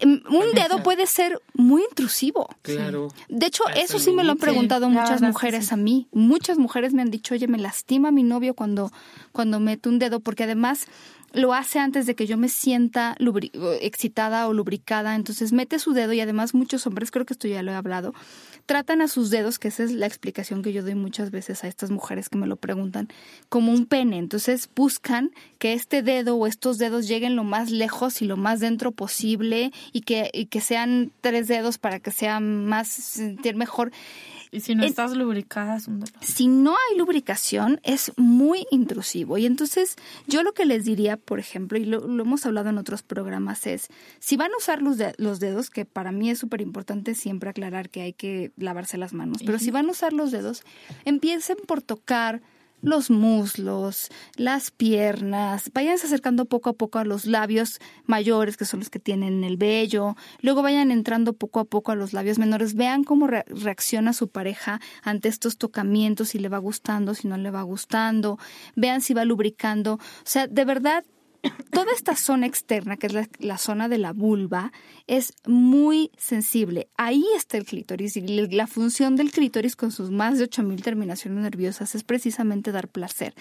[0.02, 2.48] un dedo puede ser muy intrusivo.
[2.62, 3.08] Claro.
[3.28, 6.08] De hecho, eso sí me lo han preguntado muchas mujeres a mí.
[6.12, 8.90] Muchas mujeres me han dicho, oye, me lastima mi novio cuando,
[9.32, 10.86] cuando mete un dedo, porque además
[11.32, 13.16] lo hace antes de que yo me sienta
[13.80, 17.62] excitada o lubricada, entonces mete su dedo y además muchos hombres, creo que esto ya
[17.62, 18.12] lo he hablado,
[18.66, 21.68] tratan a sus dedos, que esa es la explicación que yo doy muchas veces a
[21.68, 23.08] estas mujeres que me lo preguntan,
[23.48, 28.20] como un pene, entonces buscan que este dedo o estos dedos lleguen lo más lejos
[28.22, 32.40] y lo más dentro posible y que, y que sean tres dedos para que sea
[32.40, 33.92] más sentir mejor.
[34.54, 36.14] Y si no estás lubricada, es un dolor.
[36.20, 39.38] Si no hay lubricación, es muy intrusivo.
[39.38, 43.02] Y entonces, yo lo que les diría, por ejemplo, y lo, hemos hablado en otros
[43.02, 43.88] programas, es,
[44.18, 47.88] si van a usar los, los dedos, que para mí es súper importante siempre aclarar
[47.88, 50.64] que hay que lavarse las manos, pero si van a usar los dedos,
[51.06, 52.42] empiecen por tocar
[52.82, 58.80] los muslos, las piernas, vayan acercando poco a poco a los labios mayores, que son
[58.80, 62.74] los que tienen el vello, luego vayan entrando poco a poco a los labios menores,
[62.74, 67.50] vean cómo reacciona su pareja ante estos tocamientos, si le va gustando, si no le
[67.50, 68.38] va gustando,
[68.74, 71.04] vean si va lubricando, o sea, de verdad
[71.70, 74.72] toda esta zona externa, que es la, zona de la vulva,
[75.06, 76.88] es muy sensible.
[76.96, 81.42] Ahí está el clítoris y la función del clítoris con sus más de 8000 terminaciones
[81.42, 83.34] nerviosas es precisamente dar placer.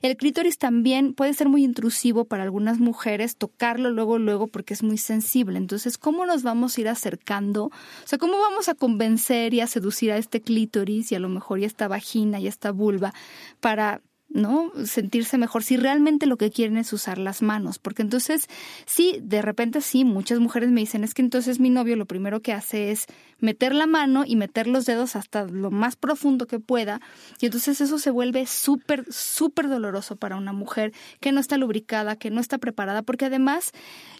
[0.00, 4.82] El clítoris también puede ser muy intrusivo para algunas mujeres, tocarlo luego, luego, porque es
[4.82, 5.58] muy sensible.
[5.58, 7.66] Entonces, ¿cómo nos vamos a ir acercando?
[7.66, 11.28] O sea, ¿cómo vamos a convencer y a seducir a este clítoris y a lo
[11.28, 13.12] mejor y a esta vagina y a esta vulva
[13.60, 14.00] para
[14.34, 14.72] ¿no?
[14.84, 18.48] Sentirse mejor si realmente lo que quieren es usar las manos, porque entonces
[18.86, 22.40] sí, de repente sí, muchas mujeres me dicen, es que entonces mi novio lo primero
[22.40, 23.06] que hace es
[23.42, 27.02] meter la mano y meter los dedos hasta lo más profundo que pueda,
[27.40, 32.16] y entonces eso se vuelve súper, súper doloroso para una mujer que no está lubricada,
[32.16, 33.72] que no está preparada, porque además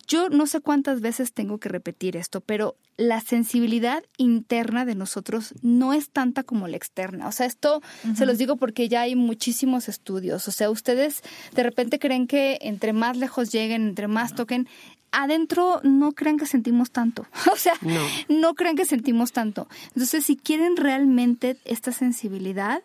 [0.07, 5.55] yo no sé cuántas veces tengo que repetir esto, pero la sensibilidad interna de nosotros
[5.63, 7.29] no es tanta como la externa.
[7.29, 7.81] O sea, esto
[8.15, 10.47] se los digo porque ya hay muchísimos estudios.
[10.49, 11.23] O sea, ustedes
[11.55, 14.69] de repente creen que entre más lejos lleguen, entre más toquen,
[15.13, 17.27] adentro no crean que sentimos tanto.
[17.53, 18.01] O sea, no.
[18.29, 19.69] no crean que sentimos tanto.
[19.89, 22.83] Entonces, si quieren realmente esta sensibilidad,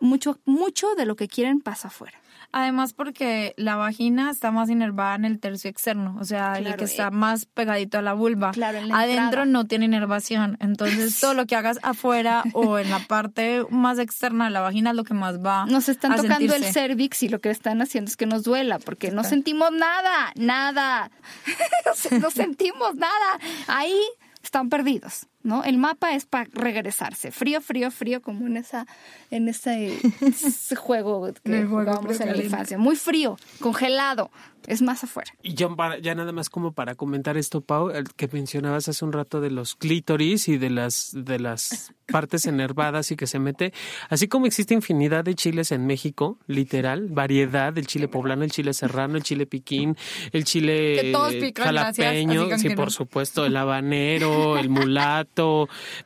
[0.00, 2.18] mucho, mucho de lo que quieren pasa afuera.
[2.50, 6.84] Además porque la vagina está más inervada en el tercio externo, o sea, el que
[6.84, 8.52] está eh, más pegadito a la vulva.
[8.92, 13.98] Adentro no tiene inervación, entonces todo lo que hagas afuera o en la parte más
[13.98, 15.66] externa de la vagina es lo que más va.
[15.66, 19.10] Nos están tocando el cervix y lo que están haciendo es que nos duela, porque
[19.10, 21.10] no sentimos nada, nada.
[22.20, 23.38] no sentimos nada.
[23.66, 24.00] Ahí
[24.42, 25.26] están perdidos.
[25.42, 25.64] ¿No?
[25.64, 28.86] El mapa es para regresarse, frío, frío, frío, como en esa,
[29.30, 29.98] en ese,
[30.76, 34.30] juego que jugábamos en la infancia, muy frío, congelado,
[34.66, 35.32] es más afuera.
[35.42, 35.68] Y ya,
[36.02, 39.50] ya nada más como para comentar esto, Pau, el que mencionabas hace un rato de
[39.50, 43.72] los clítoris y de las, de las partes enervadas y que se mete,
[44.08, 48.74] así como existe infinidad de chiles en México, literal, variedad, el chile poblano, el chile
[48.74, 49.96] serrano, el chile piquín,
[50.32, 51.12] el chile
[51.56, 55.37] jalapeño, sí, por supuesto, el habanero, el mulato,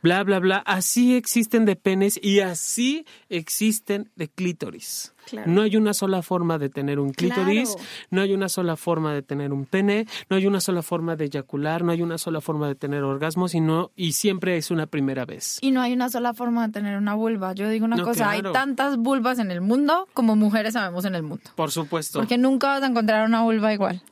[0.03, 5.15] bla, bla, bla, así existen de penes y así existen de clítoris.
[5.47, 7.77] No hay una sola forma de tener un clítoris,
[8.11, 11.27] no hay una sola forma de tener un pene, no hay una sola forma de
[11.27, 13.63] eyacular, no hay una sola forma de tener orgasmos y
[13.97, 15.59] y siempre es una primera vez.
[15.61, 17.53] Y no hay una sola forma de tener una vulva.
[17.53, 21.23] Yo digo una cosa, hay tantas vulvas en el mundo como mujeres sabemos en el
[21.23, 21.45] mundo.
[21.55, 22.19] Por supuesto.
[22.19, 24.03] Porque nunca vas a encontrar una vulva igual.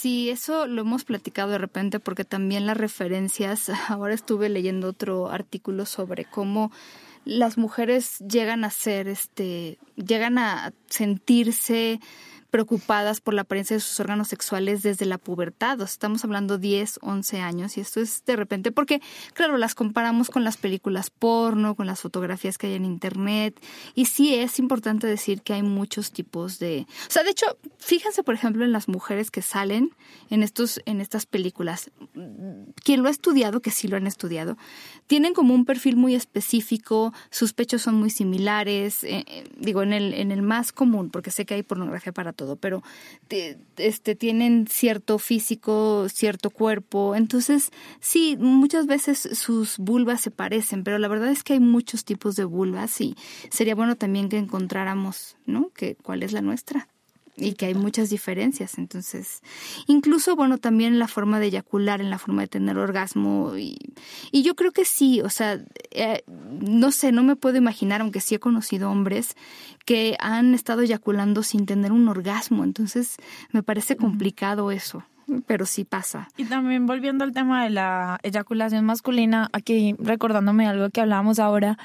[0.00, 5.28] Sí, eso lo hemos platicado de repente porque también las referencias, ahora estuve leyendo otro
[5.28, 6.70] artículo sobre cómo
[7.24, 11.98] las mujeres llegan a ser, este, llegan a sentirse
[12.50, 15.80] preocupadas por la apariencia de sus órganos sexuales desde la pubertad.
[15.80, 19.00] estamos hablando 10, 11 años y esto es de repente porque,
[19.34, 23.60] claro, las comparamos con las películas porno, con las fotografías que hay en internet
[23.94, 26.86] y sí es importante decir que hay muchos tipos de...
[27.08, 27.46] O sea, de hecho,
[27.78, 29.90] fíjense, por ejemplo, en las mujeres que salen
[30.30, 31.90] en, estos, en estas películas.
[32.84, 34.56] Quien lo ha estudiado, que sí lo han estudiado,
[35.06, 39.92] tienen como un perfil muy específico, sus pechos son muy similares, eh, eh, digo, en
[39.92, 42.82] el, en el más común, porque sé que hay pornografía para todo, pero
[43.76, 47.14] este, tienen cierto físico, cierto cuerpo.
[47.16, 47.70] Entonces,
[48.00, 52.36] sí, muchas veces sus vulvas se parecen, pero la verdad es que hay muchos tipos
[52.36, 53.16] de vulvas y
[53.50, 55.70] sería bueno también que encontráramos, ¿no?
[55.74, 56.88] Que, ¿Cuál es la nuestra?
[57.38, 58.78] Y que hay muchas diferencias.
[58.78, 59.42] Entonces,
[59.86, 63.56] incluso, bueno, también la forma de eyacular, en la forma de tener orgasmo.
[63.56, 63.78] Y,
[64.32, 65.60] y yo creo que sí, o sea,
[65.90, 69.36] eh, no sé, no me puedo imaginar, aunque sí he conocido hombres
[69.84, 72.64] que han estado eyaculando sin tener un orgasmo.
[72.64, 73.16] Entonces,
[73.52, 75.04] me parece complicado eso
[75.46, 76.28] pero sí pasa.
[76.36, 81.78] Y también volviendo al tema de la eyaculación masculina, aquí recordándome algo que hablábamos ahora,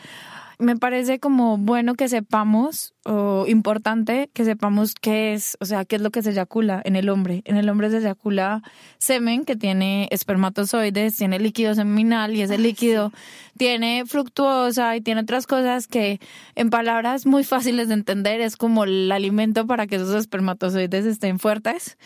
[0.60, 5.97] me parece como bueno que sepamos o importante que sepamos qué es, o sea, qué
[5.97, 7.41] es lo que se eyacula en el hombre.
[7.45, 8.64] En el hombre se eyacula
[8.97, 13.12] semen que tiene espermatozoides, tiene líquido seminal y ese líquido
[13.58, 16.20] tiene fructuosa y tiene otras cosas que
[16.56, 21.39] en palabras muy fáciles de entender es como el alimento para que esos espermatozoides estén
[21.39, 21.97] fuertes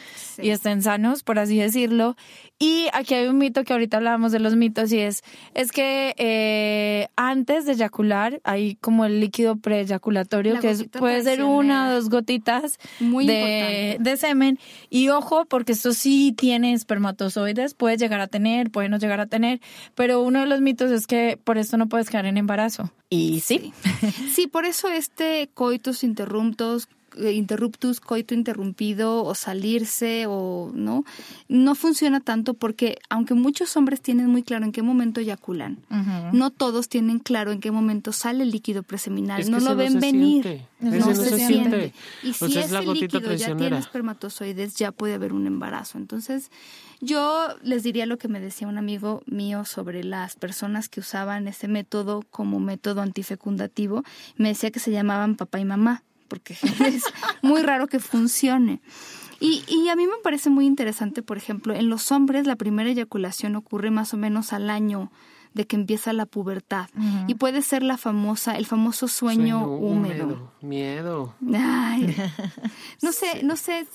[0.41, 2.16] y estén sanos, por así decirlo.
[2.60, 6.16] Y aquí hay un mito que ahorita hablábamos de los mitos y es, es que
[6.18, 12.10] eh, antes de eyacular hay como el líquido preeyaculatorio que puede ser una o dos
[12.10, 14.58] gotitas de, de, semen.
[14.89, 19.28] Y ojo, porque esto sí tiene espermatozoides, puede llegar a tener, puede no llegar a
[19.28, 19.62] tener,
[19.93, 22.91] pero uno de los mitos es que por esto no puedes quedar en embarazo.
[23.10, 23.72] Y sí.
[24.34, 31.03] Sí, por eso este coitus interruptos eh, interruptus, coito interrumpido o salirse o no,
[31.47, 35.78] no funciona tanto porque aunque muchos hombres tienen muy claro en qué momento eyaculan,
[36.34, 40.61] no todos tienen claro en qué momento sale el líquido preseminal, no lo ven venir.
[40.80, 41.91] No, se, siente.
[42.22, 45.97] Y si ese líquido ya tiene espermatozoides, ya puede haber un embarazo.
[45.97, 46.51] Entonces,
[47.01, 51.47] yo les diría lo que me decía un amigo mío sobre las personas que usaban
[51.47, 54.03] ese método como método antifecundativo.
[54.36, 57.03] Me decía que se llamaban papá y mamá, porque es
[57.41, 58.82] muy raro que funcione.
[59.39, 62.89] Y, y, a mí me parece muy interesante, por ejemplo, en los hombres la primera
[62.89, 65.11] eyaculación ocurre más o menos al año
[65.53, 66.89] de que empieza la pubertad.
[67.28, 70.53] Y puede ser la famosa, el famoso sueño, húmedo.
[70.61, 71.36] Miedo.
[73.01, 73.88] no sé, no sé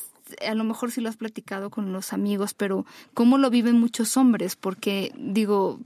[0.47, 4.17] a lo mejor si lo has platicado con los amigos, pero cómo lo viven muchos
[4.17, 5.81] hombres, porque digo,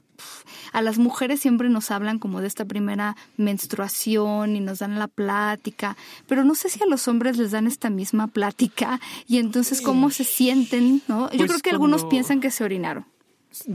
[0.73, 5.09] a las mujeres siempre nos hablan como de esta primera menstruación y nos dan la
[5.09, 9.81] plática, pero no sé si a los hombres les dan esta misma plática y entonces
[9.81, 11.31] cómo se sienten, ¿no?
[11.31, 13.07] Yo pues creo que algunos piensan que se orinaron.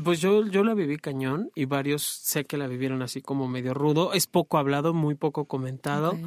[0.04, 3.74] Pues yo, yo la viví cañón y varios sé que la vivieron así como medio
[3.74, 4.14] rudo.
[4.14, 6.18] Es poco hablado, muy poco comentado.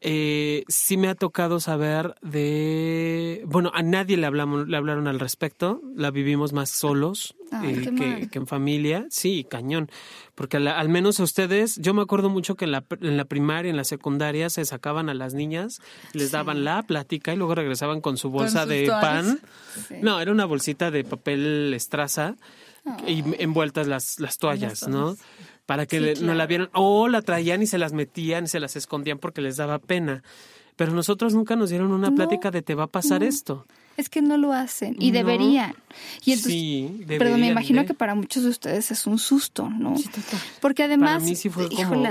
[0.00, 5.18] Eh, sí me ha tocado saber de, bueno, a nadie le hablamos, le hablaron al
[5.18, 7.34] respecto, la vivimos más solos
[7.64, 9.90] eh, que, en familia, sí, cañón,
[10.36, 13.70] porque al menos a ustedes, yo me acuerdo mucho que en la, en la primaria,
[13.70, 15.80] en la secundaria se sacaban a las niñas,
[16.12, 19.40] les daban la plática y luego regresaban con su bolsa de pan,
[20.00, 22.36] no, era una bolsita de papel estraza
[23.04, 25.16] y envueltas las, las toallas, ¿no?
[25.68, 28.74] Para que no la vieran, o la traían y se las metían y se las
[28.74, 30.22] escondían porque les daba pena.
[30.76, 33.66] Pero nosotros nunca nos dieron una plática de te va a pasar esto.
[33.98, 35.74] Es que no lo hacen y deberían.
[36.24, 39.98] Y entonces, sí, pero me imagino que para muchos de ustedes es un susto, ¿no?
[39.98, 40.08] Sí.
[40.62, 42.02] Porque además, para mí sí fue como,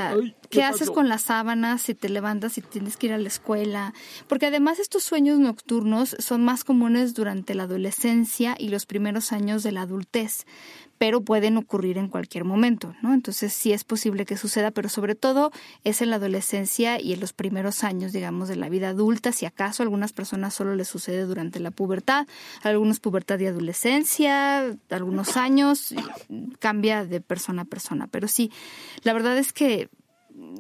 [0.50, 3.94] ¿qué, haces con las sábanas si te levantas y tienes que ir a la escuela?
[4.28, 9.64] Porque además estos sueños nocturnos son más comunes durante la adolescencia y los primeros años
[9.64, 10.46] de la adultez
[10.98, 13.14] pero pueden ocurrir en cualquier momento, ¿no?
[13.14, 15.52] Entonces sí es posible que suceda, pero sobre todo
[15.84, 19.46] es en la adolescencia y en los primeros años, digamos, de la vida adulta, si
[19.46, 22.28] acaso a algunas personas solo les sucede durante la pubertad,
[22.64, 25.94] algunos pubertad y adolescencia, algunos años,
[26.60, 28.52] cambia de persona a persona, pero sí,
[29.04, 29.90] la verdad es que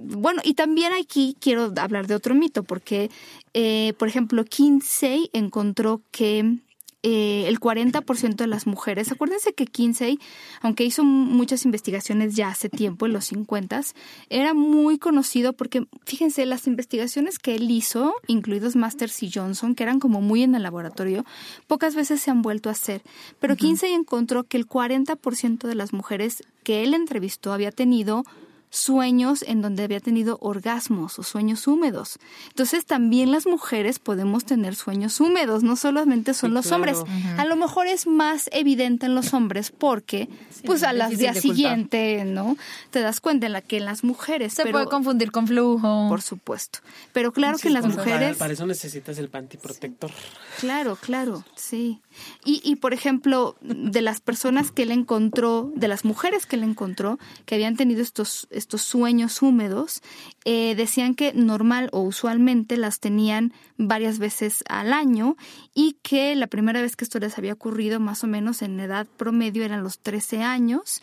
[0.02, 3.10] bueno, y también aquí quiero hablar de otro mito, porque,
[3.54, 6.60] eh, por ejemplo, Kinsey encontró que
[7.04, 10.20] eh, el 40% de las mujeres, acuérdense que Kinsey,
[10.62, 13.82] aunque hizo muchas investigaciones ya hace tiempo, en los 50,
[14.30, 19.84] era muy conocido porque, fíjense, las investigaciones que él hizo, incluidos Masters y Johnson, que
[19.84, 21.24] eran como muy en el laboratorio,
[21.68, 23.04] pocas veces se han vuelto a hacer.
[23.40, 28.26] Pero Kinsey encontró que el 40% de las mujeres que él entrevistó había tenido
[28.70, 32.20] sueños en donde había tenido orgasmos o sueños húmedos.
[32.50, 37.00] Entonces también las mujeres podemos tener sueños húmedos, no solamente son los hombres.
[37.38, 40.30] A lo mejor es más evidente en los hombres porque
[40.66, 42.58] pues a las día siguiente, ¿no?
[42.92, 46.08] Te das cuenta en la que en las mujeres se puede confundir con flujo.
[46.10, 46.80] Por supuesto.
[47.14, 50.12] Pero claro que en las mujeres para, eso necesitas el pantiprotector.
[50.60, 52.02] Claro, claro, sí.
[52.44, 56.64] Y, y por ejemplo, de las personas que él encontró, de las mujeres que él
[56.64, 60.02] encontró, que habían tenido estos, estos sueños húmedos,
[60.46, 65.36] eh, decían que normal o usualmente las tenían varias veces al año
[65.74, 69.08] y que la primera vez que esto les había ocurrido, más o menos en edad
[69.18, 71.02] promedio, eran los 13 años.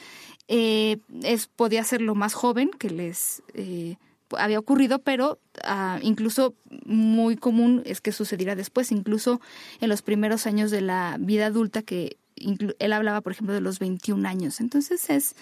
[0.49, 3.43] Eh, es, podía ser lo más joven que les...
[3.55, 3.97] Eh,
[4.39, 6.55] había ocurrido, pero ah, incluso
[6.85, 9.41] muy común es que sucediera después, incluso
[9.80, 13.78] en los primeros años de la vida adulta, que él hablaba, por ejemplo, de los
[13.78, 14.61] 21 años.
[14.61, 15.37] Entonces es,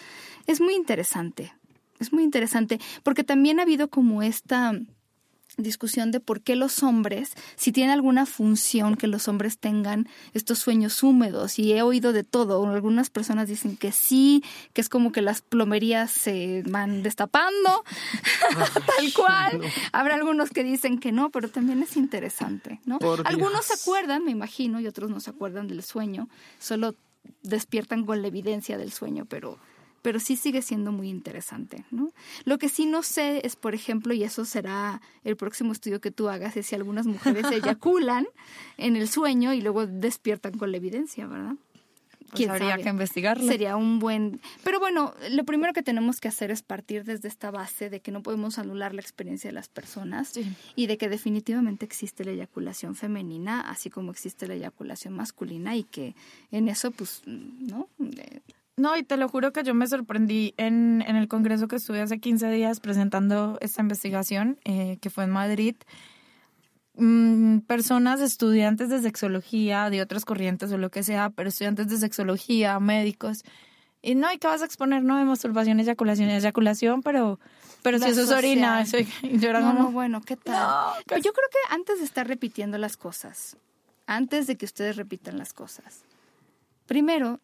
[0.46, 1.54] es muy interesante,
[1.98, 4.72] es muy interesante, porque también ha habido como esta
[5.56, 10.58] discusión de por qué los hombres, si tiene alguna función que los hombres tengan estos
[10.58, 14.42] sueños húmedos, y he oído de todo, algunas personas dicen que sí,
[14.72, 17.84] que es como que las plomerías se van destapando,
[18.96, 19.60] tal cual,
[19.92, 22.98] habrá algunos que dicen que no, pero también es interesante, ¿no?
[23.24, 26.28] Algunos se acuerdan, me imagino, y otros no se acuerdan del sueño,
[26.58, 26.94] solo
[27.42, 29.58] despiertan con la evidencia del sueño, pero
[30.02, 32.12] pero sí sigue siendo muy interesante, ¿no?
[32.44, 36.10] Lo que sí no sé es, por ejemplo, y eso será el próximo estudio que
[36.10, 38.26] tú hagas, es si algunas mujeres eyaculan
[38.76, 41.54] en el sueño y luego despiertan con la evidencia, ¿verdad?
[42.32, 43.46] Pues habría que investigarlo.
[43.46, 44.40] Sería un buen...
[44.64, 48.10] Pero bueno, lo primero que tenemos que hacer es partir desde esta base de que
[48.10, 50.32] no podemos anular la experiencia de las personas
[50.74, 55.84] y de que definitivamente existe la eyaculación femenina, así como existe la eyaculación masculina y
[55.84, 56.16] que
[56.50, 57.88] en eso, pues, ¿no?
[58.76, 62.00] No, y te lo juro que yo me sorprendí en, en el congreso que estuve
[62.00, 65.76] hace 15 días presentando esta investigación, eh, que fue en Madrid.
[66.94, 71.96] mm, personas, estudiantes de sexología, de otras corrientes o lo que sea, pero estudiantes de
[71.96, 73.44] sexología, médicos.
[74.02, 75.02] Y no, ¿y qué vas a exponer?
[75.02, 77.38] No, de masturbación, eyaculación, eyaculación, pero,
[77.82, 80.92] pero si eso es orina, eso, yo no, no, bueno, ¿qué tal?
[81.06, 83.56] yo creo que antes de estar repitiendo las cosas,
[84.06, 86.04] antes de que ustedes repitan las cosas,
[86.86, 87.40] primero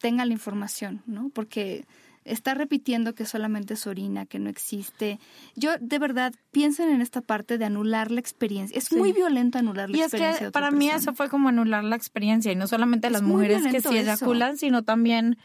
[0.00, 1.30] tengan la información, ¿no?
[1.30, 1.84] Porque
[2.24, 5.18] está repitiendo que solamente es orina, que no existe.
[5.56, 8.76] Yo, de verdad, piensen en esta parte de anular la experiencia.
[8.76, 10.30] Es muy violento anular la experiencia.
[10.30, 13.22] Y es que para mí eso fue como anular la experiencia, y no solamente las
[13.22, 15.38] mujeres que sí eyaculan, sino también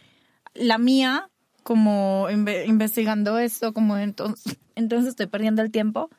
[0.54, 1.30] la mía,
[1.64, 6.10] como investigando esto, como entonces, entonces estoy perdiendo el tiempo.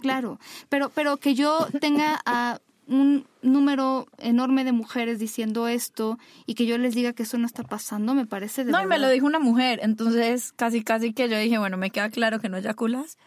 [0.00, 0.38] Claro,
[0.68, 6.66] pero, pero que yo tenga a un número enorme de mujeres diciendo esto y que
[6.66, 9.08] yo les diga que eso no está pasando, me parece de No, y me lo
[9.08, 12.56] dijo una mujer, entonces casi casi que yo dije, bueno, me queda claro que no
[12.56, 13.18] eyaculas,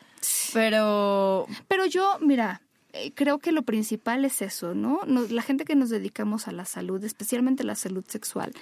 [0.54, 1.46] pero...
[1.68, 2.62] Pero yo, mira,
[2.94, 5.02] eh, creo que lo principal es eso, ¿no?
[5.06, 8.54] La gente que nos dedicamos a la salud, especialmente la salud sexual,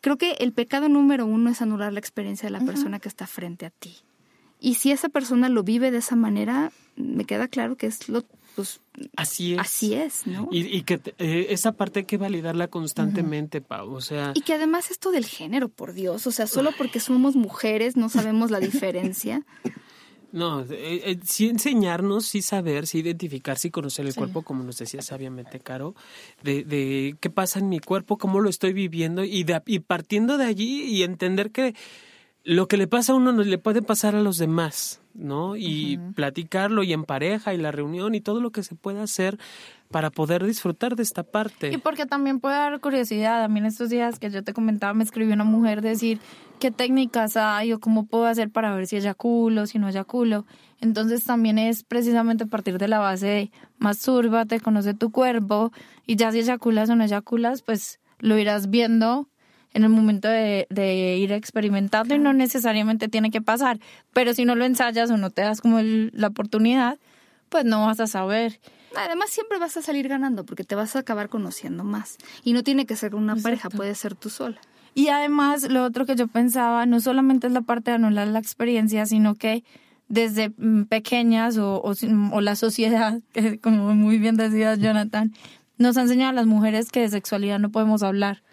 [0.00, 3.26] creo que el pecado número uno es anular la experiencia de la persona que está
[3.26, 3.96] frente a ti.
[4.60, 8.24] Y si esa persona lo vive de esa manera, me queda claro que es lo
[8.54, 8.80] pues
[9.16, 9.58] así es.
[9.58, 10.48] Así es, ¿no?
[10.50, 14.32] Y, que eh, esa parte hay que validarla constantemente, Pau, o sea...
[14.34, 18.08] Y que además esto del género, por Dios, o sea, solo porque somos mujeres no
[18.08, 19.44] sabemos la diferencia.
[20.34, 20.66] No, eh,
[21.04, 25.60] eh, sí enseñarnos, sí saber, sí identificar, sí conocer el cuerpo, como nos decía sabiamente
[25.60, 25.94] Caro,
[26.42, 30.36] de, de qué pasa en mi cuerpo, cómo lo estoy viviendo y, de, y partiendo
[30.36, 31.76] de allí y entender que
[32.44, 35.56] lo que le pasa a uno no le puede pasar a los demás, ¿no?
[35.56, 39.38] Y platicarlo y en pareja y la reunión y todo lo que se pueda hacer
[39.90, 41.72] para poder disfrutar de esta parte.
[41.72, 43.42] Y porque también puede dar curiosidad.
[43.42, 46.20] A mí en estos días que yo te comentaba me escribió una mujer decir
[46.60, 50.44] qué técnicas hay o cómo puedo hacer para ver si eyaculo, si no eyaculo.
[50.80, 53.50] Entonces también es precisamente a partir de la base de
[54.48, 55.72] te conoce tu cuerpo
[56.06, 59.28] y ya si eyaculas o no eyaculas, pues lo irás viendo
[59.74, 63.80] en el momento de, de ir experimentando y no necesariamente tiene que pasar.
[64.12, 66.98] Pero si no lo ensayas o no te das como la oportunidad,
[67.48, 68.60] pues no vas a saber.
[68.96, 72.16] Además siempre vas a salir ganando porque te vas a acabar conociendo más.
[72.44, 74.60] Y no tiene que ser con una pareja, puede ser tú sola.
[74.94, 78.38] Y además lo otro que yo pensaba, no solamente es la parte de anular la
[78.38, 79.64] experiencia, sino que
[80.06, 81.94] desde mm, pequeñas o, o,
[82.32, 85.32] o la sociedad, que como muy bien decía Jonathan,
[85.78, 88.44] nos ha enseñado a las mujeres que de sexualidad no podemos hablar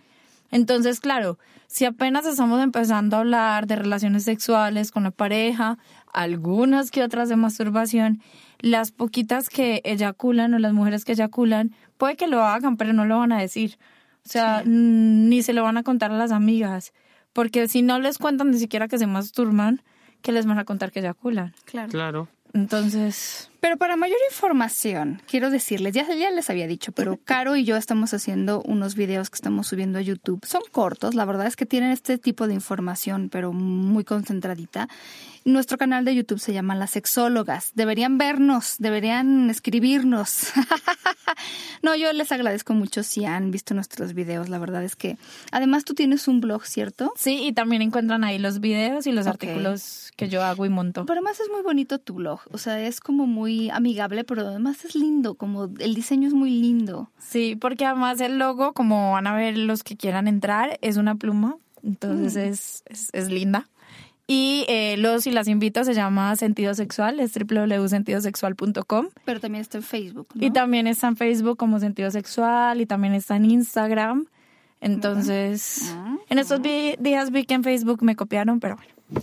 [0.52, 5.78] entonces, claro, si apenas estamos empezando a hablar de relaciones sexuales con la pareja,
[6.14, 8.22] algunas que otras de masturbación,
[8.60, 13.06] las poquitas que eyaculan o las mujeres que eyaculan, puede que lo hagan, pero no
[13.06, 13.78] lo van a decir.
[14.26, 16.94] O sea, ni se lo van a contar a las amigas.
[17.34, 19.82] Porque si no les cuentan ni siquiera que se masturban,
[20.22, 21.54] ¿qué les van a contar que eyaculan?
[21.66, 21.90] Claro.
[21.90, 22.28] Claro.
[22.54, 23.51] Entonces.
[23.62, 27.78] Pero para mayor información, quiero decirles, ya, ya les había dicho, pero Caro y yo
[27.78, 30.44] estamos haciendo unos videos que estamos subiendo a YouTube.
[30.48, 34.90] Son cortos, la verdad es que tienen este tipo de información, pero muy concentradita.
[35.44, 37.72] Nuestro canal de YouTube se llama Las Sexólogas.
[37.74, 40.52] Deberían vernos, deberían escribirnos.
[41.82, 44.50] no, yo les agradezco mucho si han visto nuestros videos.
[44.50, 45.18] La verdad es que,
[45.52, 47.12] además, tú tienes un blog, ¿cierto?
[47.16, 51.08] Sí, y también encuentran ahí los videos y los artículos que yo hago y monto.
[51.08, 52.42] Pero además es muy bonito tu blog.
[52.52, 55.36] O sea, es como muy amigable, pero además es lindo.
[55.36, 57.10] Como el diseño es muy lindo.
[57.18, 61.16] Sí, porque además el logo, como van a ver los que quieran entrar, es una
[61.16, 61.58] pluma.
[61.84, 62.50] Entonces mm.
[62.50, 63.68] es, es, es linda.
[64.28, 69.08] Y eh, los y las invito, se llama Sentido Sexual, es www.sentidosexual.com.
[69.26, 70.28] Pero también está en Facebook.
[70.36, 74.28] Y también está en Facebook como Sentido Sexual y también está en Instagram.
[74.80, 79.22] Entonces, ah, en estos días vi que en Facebook me copiaron, pero bueno.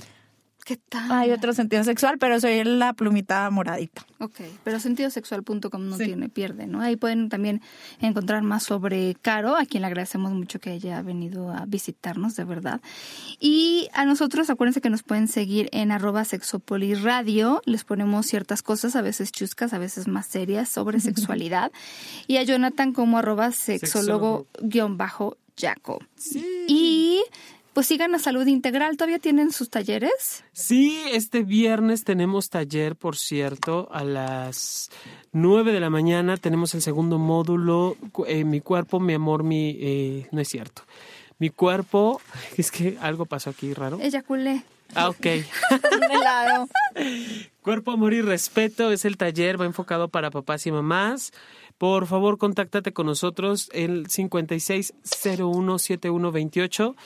[0.68, 1.10] ¿Qué tal?
[1.10, 4.04] Hay otro sentido sexual, pero soy la plumita moradita.
[4.18, 6.82] Ok, pero sentidosexual.com no tiene, pierde, ¿no?
[6.82, 7.62] Ahí pueden también
[8.02, 12.44] encontrar más sobre Caro, a quien le agradecemos mucho que haya venido a visitarnos, de
[12.44, 12.82] verdad.
[13.40, 17.62] Y a nosotros, acuérdense que nos pueden seguir en arroba sexopoliradio.
[17.64, 21.72] Les ponemos ciertas cosas, a veces chuscas, a veces más serias, sobre sexualidad.
[22.26, 26.04] y a Jonathan como arroba sexólogo-jaco.
[26.14, 26.44] Sí.
[26.68, 27.22] Y
[27.78, 28.96] pues sigan a Salud Integral.
[28.96, 30.42] ¿Todavía tienen sus talleres?
[30.50, 34.90] Sí, este viernes tenemos taller, por cierto, a las
[35.30, 36.36] nueve de la mañana.
[36.38, 39.78] Tenemos el segundo módulo, eh, Mi cuerpo, mi amor, mi...
[39.80, 40.82] Eh, no es cierto.
[41.38, 42.20] Mi cuerpo...
[42.56, 44.00] Es que algo pasó aquí raro.
[44.00, 44.64] Eyaculé.
[44.96, 45.26] Ah, ok.
[47.62, 51.32] Cuerpo, amor y respeto es el taller, va enfocado para papás y mamás.
[51.76, 56.96] Por favor, contáctate con nosotros el 56017128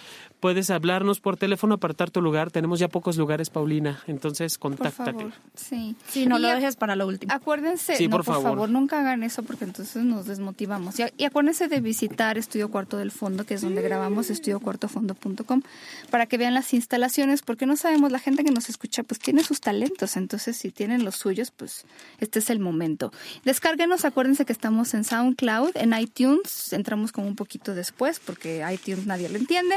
[0.43, 2.51] puedes hablarnos por teléfono, apartar tu lugar.
[2.51, 5.13] Tenemos ya pocos lugares, Paulina, entonces contáctate.
[5.13, 5.95] Por favor, sí.
[6.09, 7.33] Sí, no lo dejes para lo último.
[7.33, 8.51] Acuérdense, Sí, no, por por, favor.
[8.51, 8.69] favor.
[8.71, 10.99] nunca hagan eso porque entonces nos desmotivamos.
[10.99, 15.63] Y, y acuérdense de visitar Estudio Cuarto del Fondo, que es donde grabamos, estudiocuartofondo.com,
[16.11, 19.45] para que vean las instalaciones, porque no sabemos, la gente que nos escucha pues tiene
[19.45, 21.85] sus talentos, entonces si tienen los suyos, pues
[22.19, 23.13] este es el momento.
[23.45, 29.07] Descárguenos, acuérdense que estamos en SoundCloud, en iTunes, entramos como un poquito después porque iTunes
[29.07, 29.77] nadie lo entiende.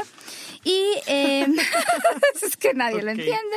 [0.64, 1.46] Y eh,
[2.42, 3.56] es que nadie lo entiende.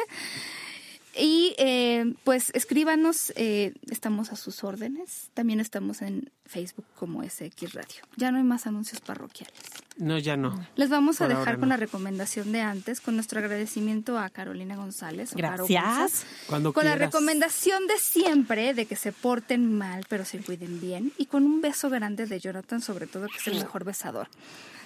[1.20, 5.32] Y eh, pues escríbanos, eh, estamos a sus órdenes.
[5.34, 8.04] También estamos en Facebook como SX Radio.
[8.16, 9.54] Ya no hay más anuncios parroquiales.
[9.98, 10.66] No, ya no.
[10.76, 11.74] Les vamos a dejar con no.
[11.74, 15.34] la recomendación de antes, con nuestro agradecimiento a Carolina González.
[15.34, 15.68] o Gracias.
[15.68, 20.80] González, Cuando Con la recomendación de siempre de que se porten mal, pero se cuiden
[20.80, 21.12] bien.
[21.18, 24.30] Y con un beso grande de Jonathan, sobre todo, que es el mejor besador.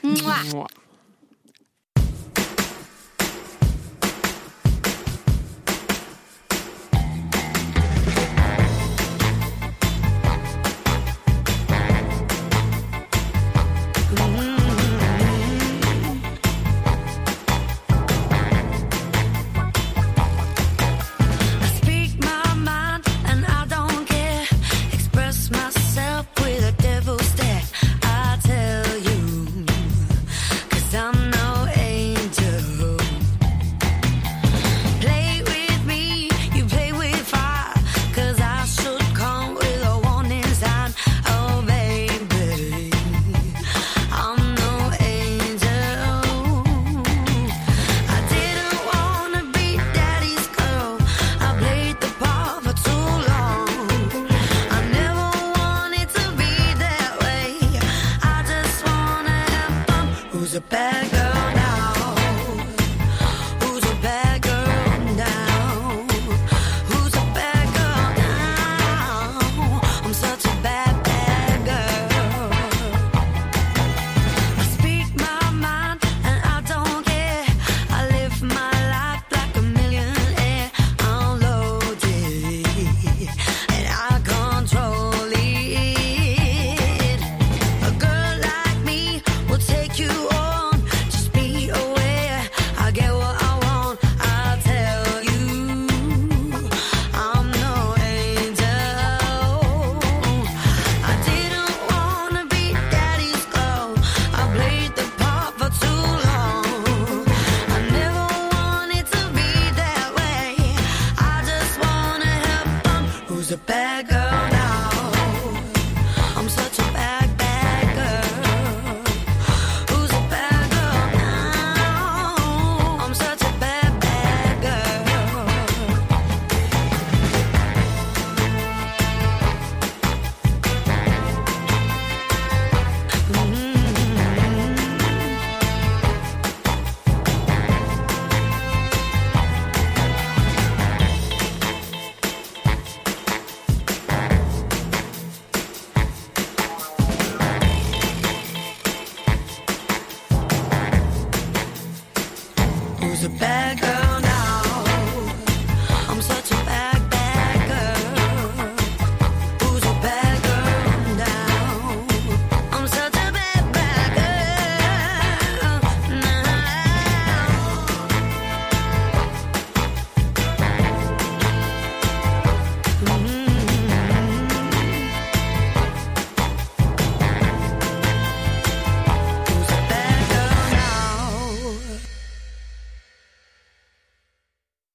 [0.02, 0.44] ¡Mua!
[0.52, 0.68] Mua.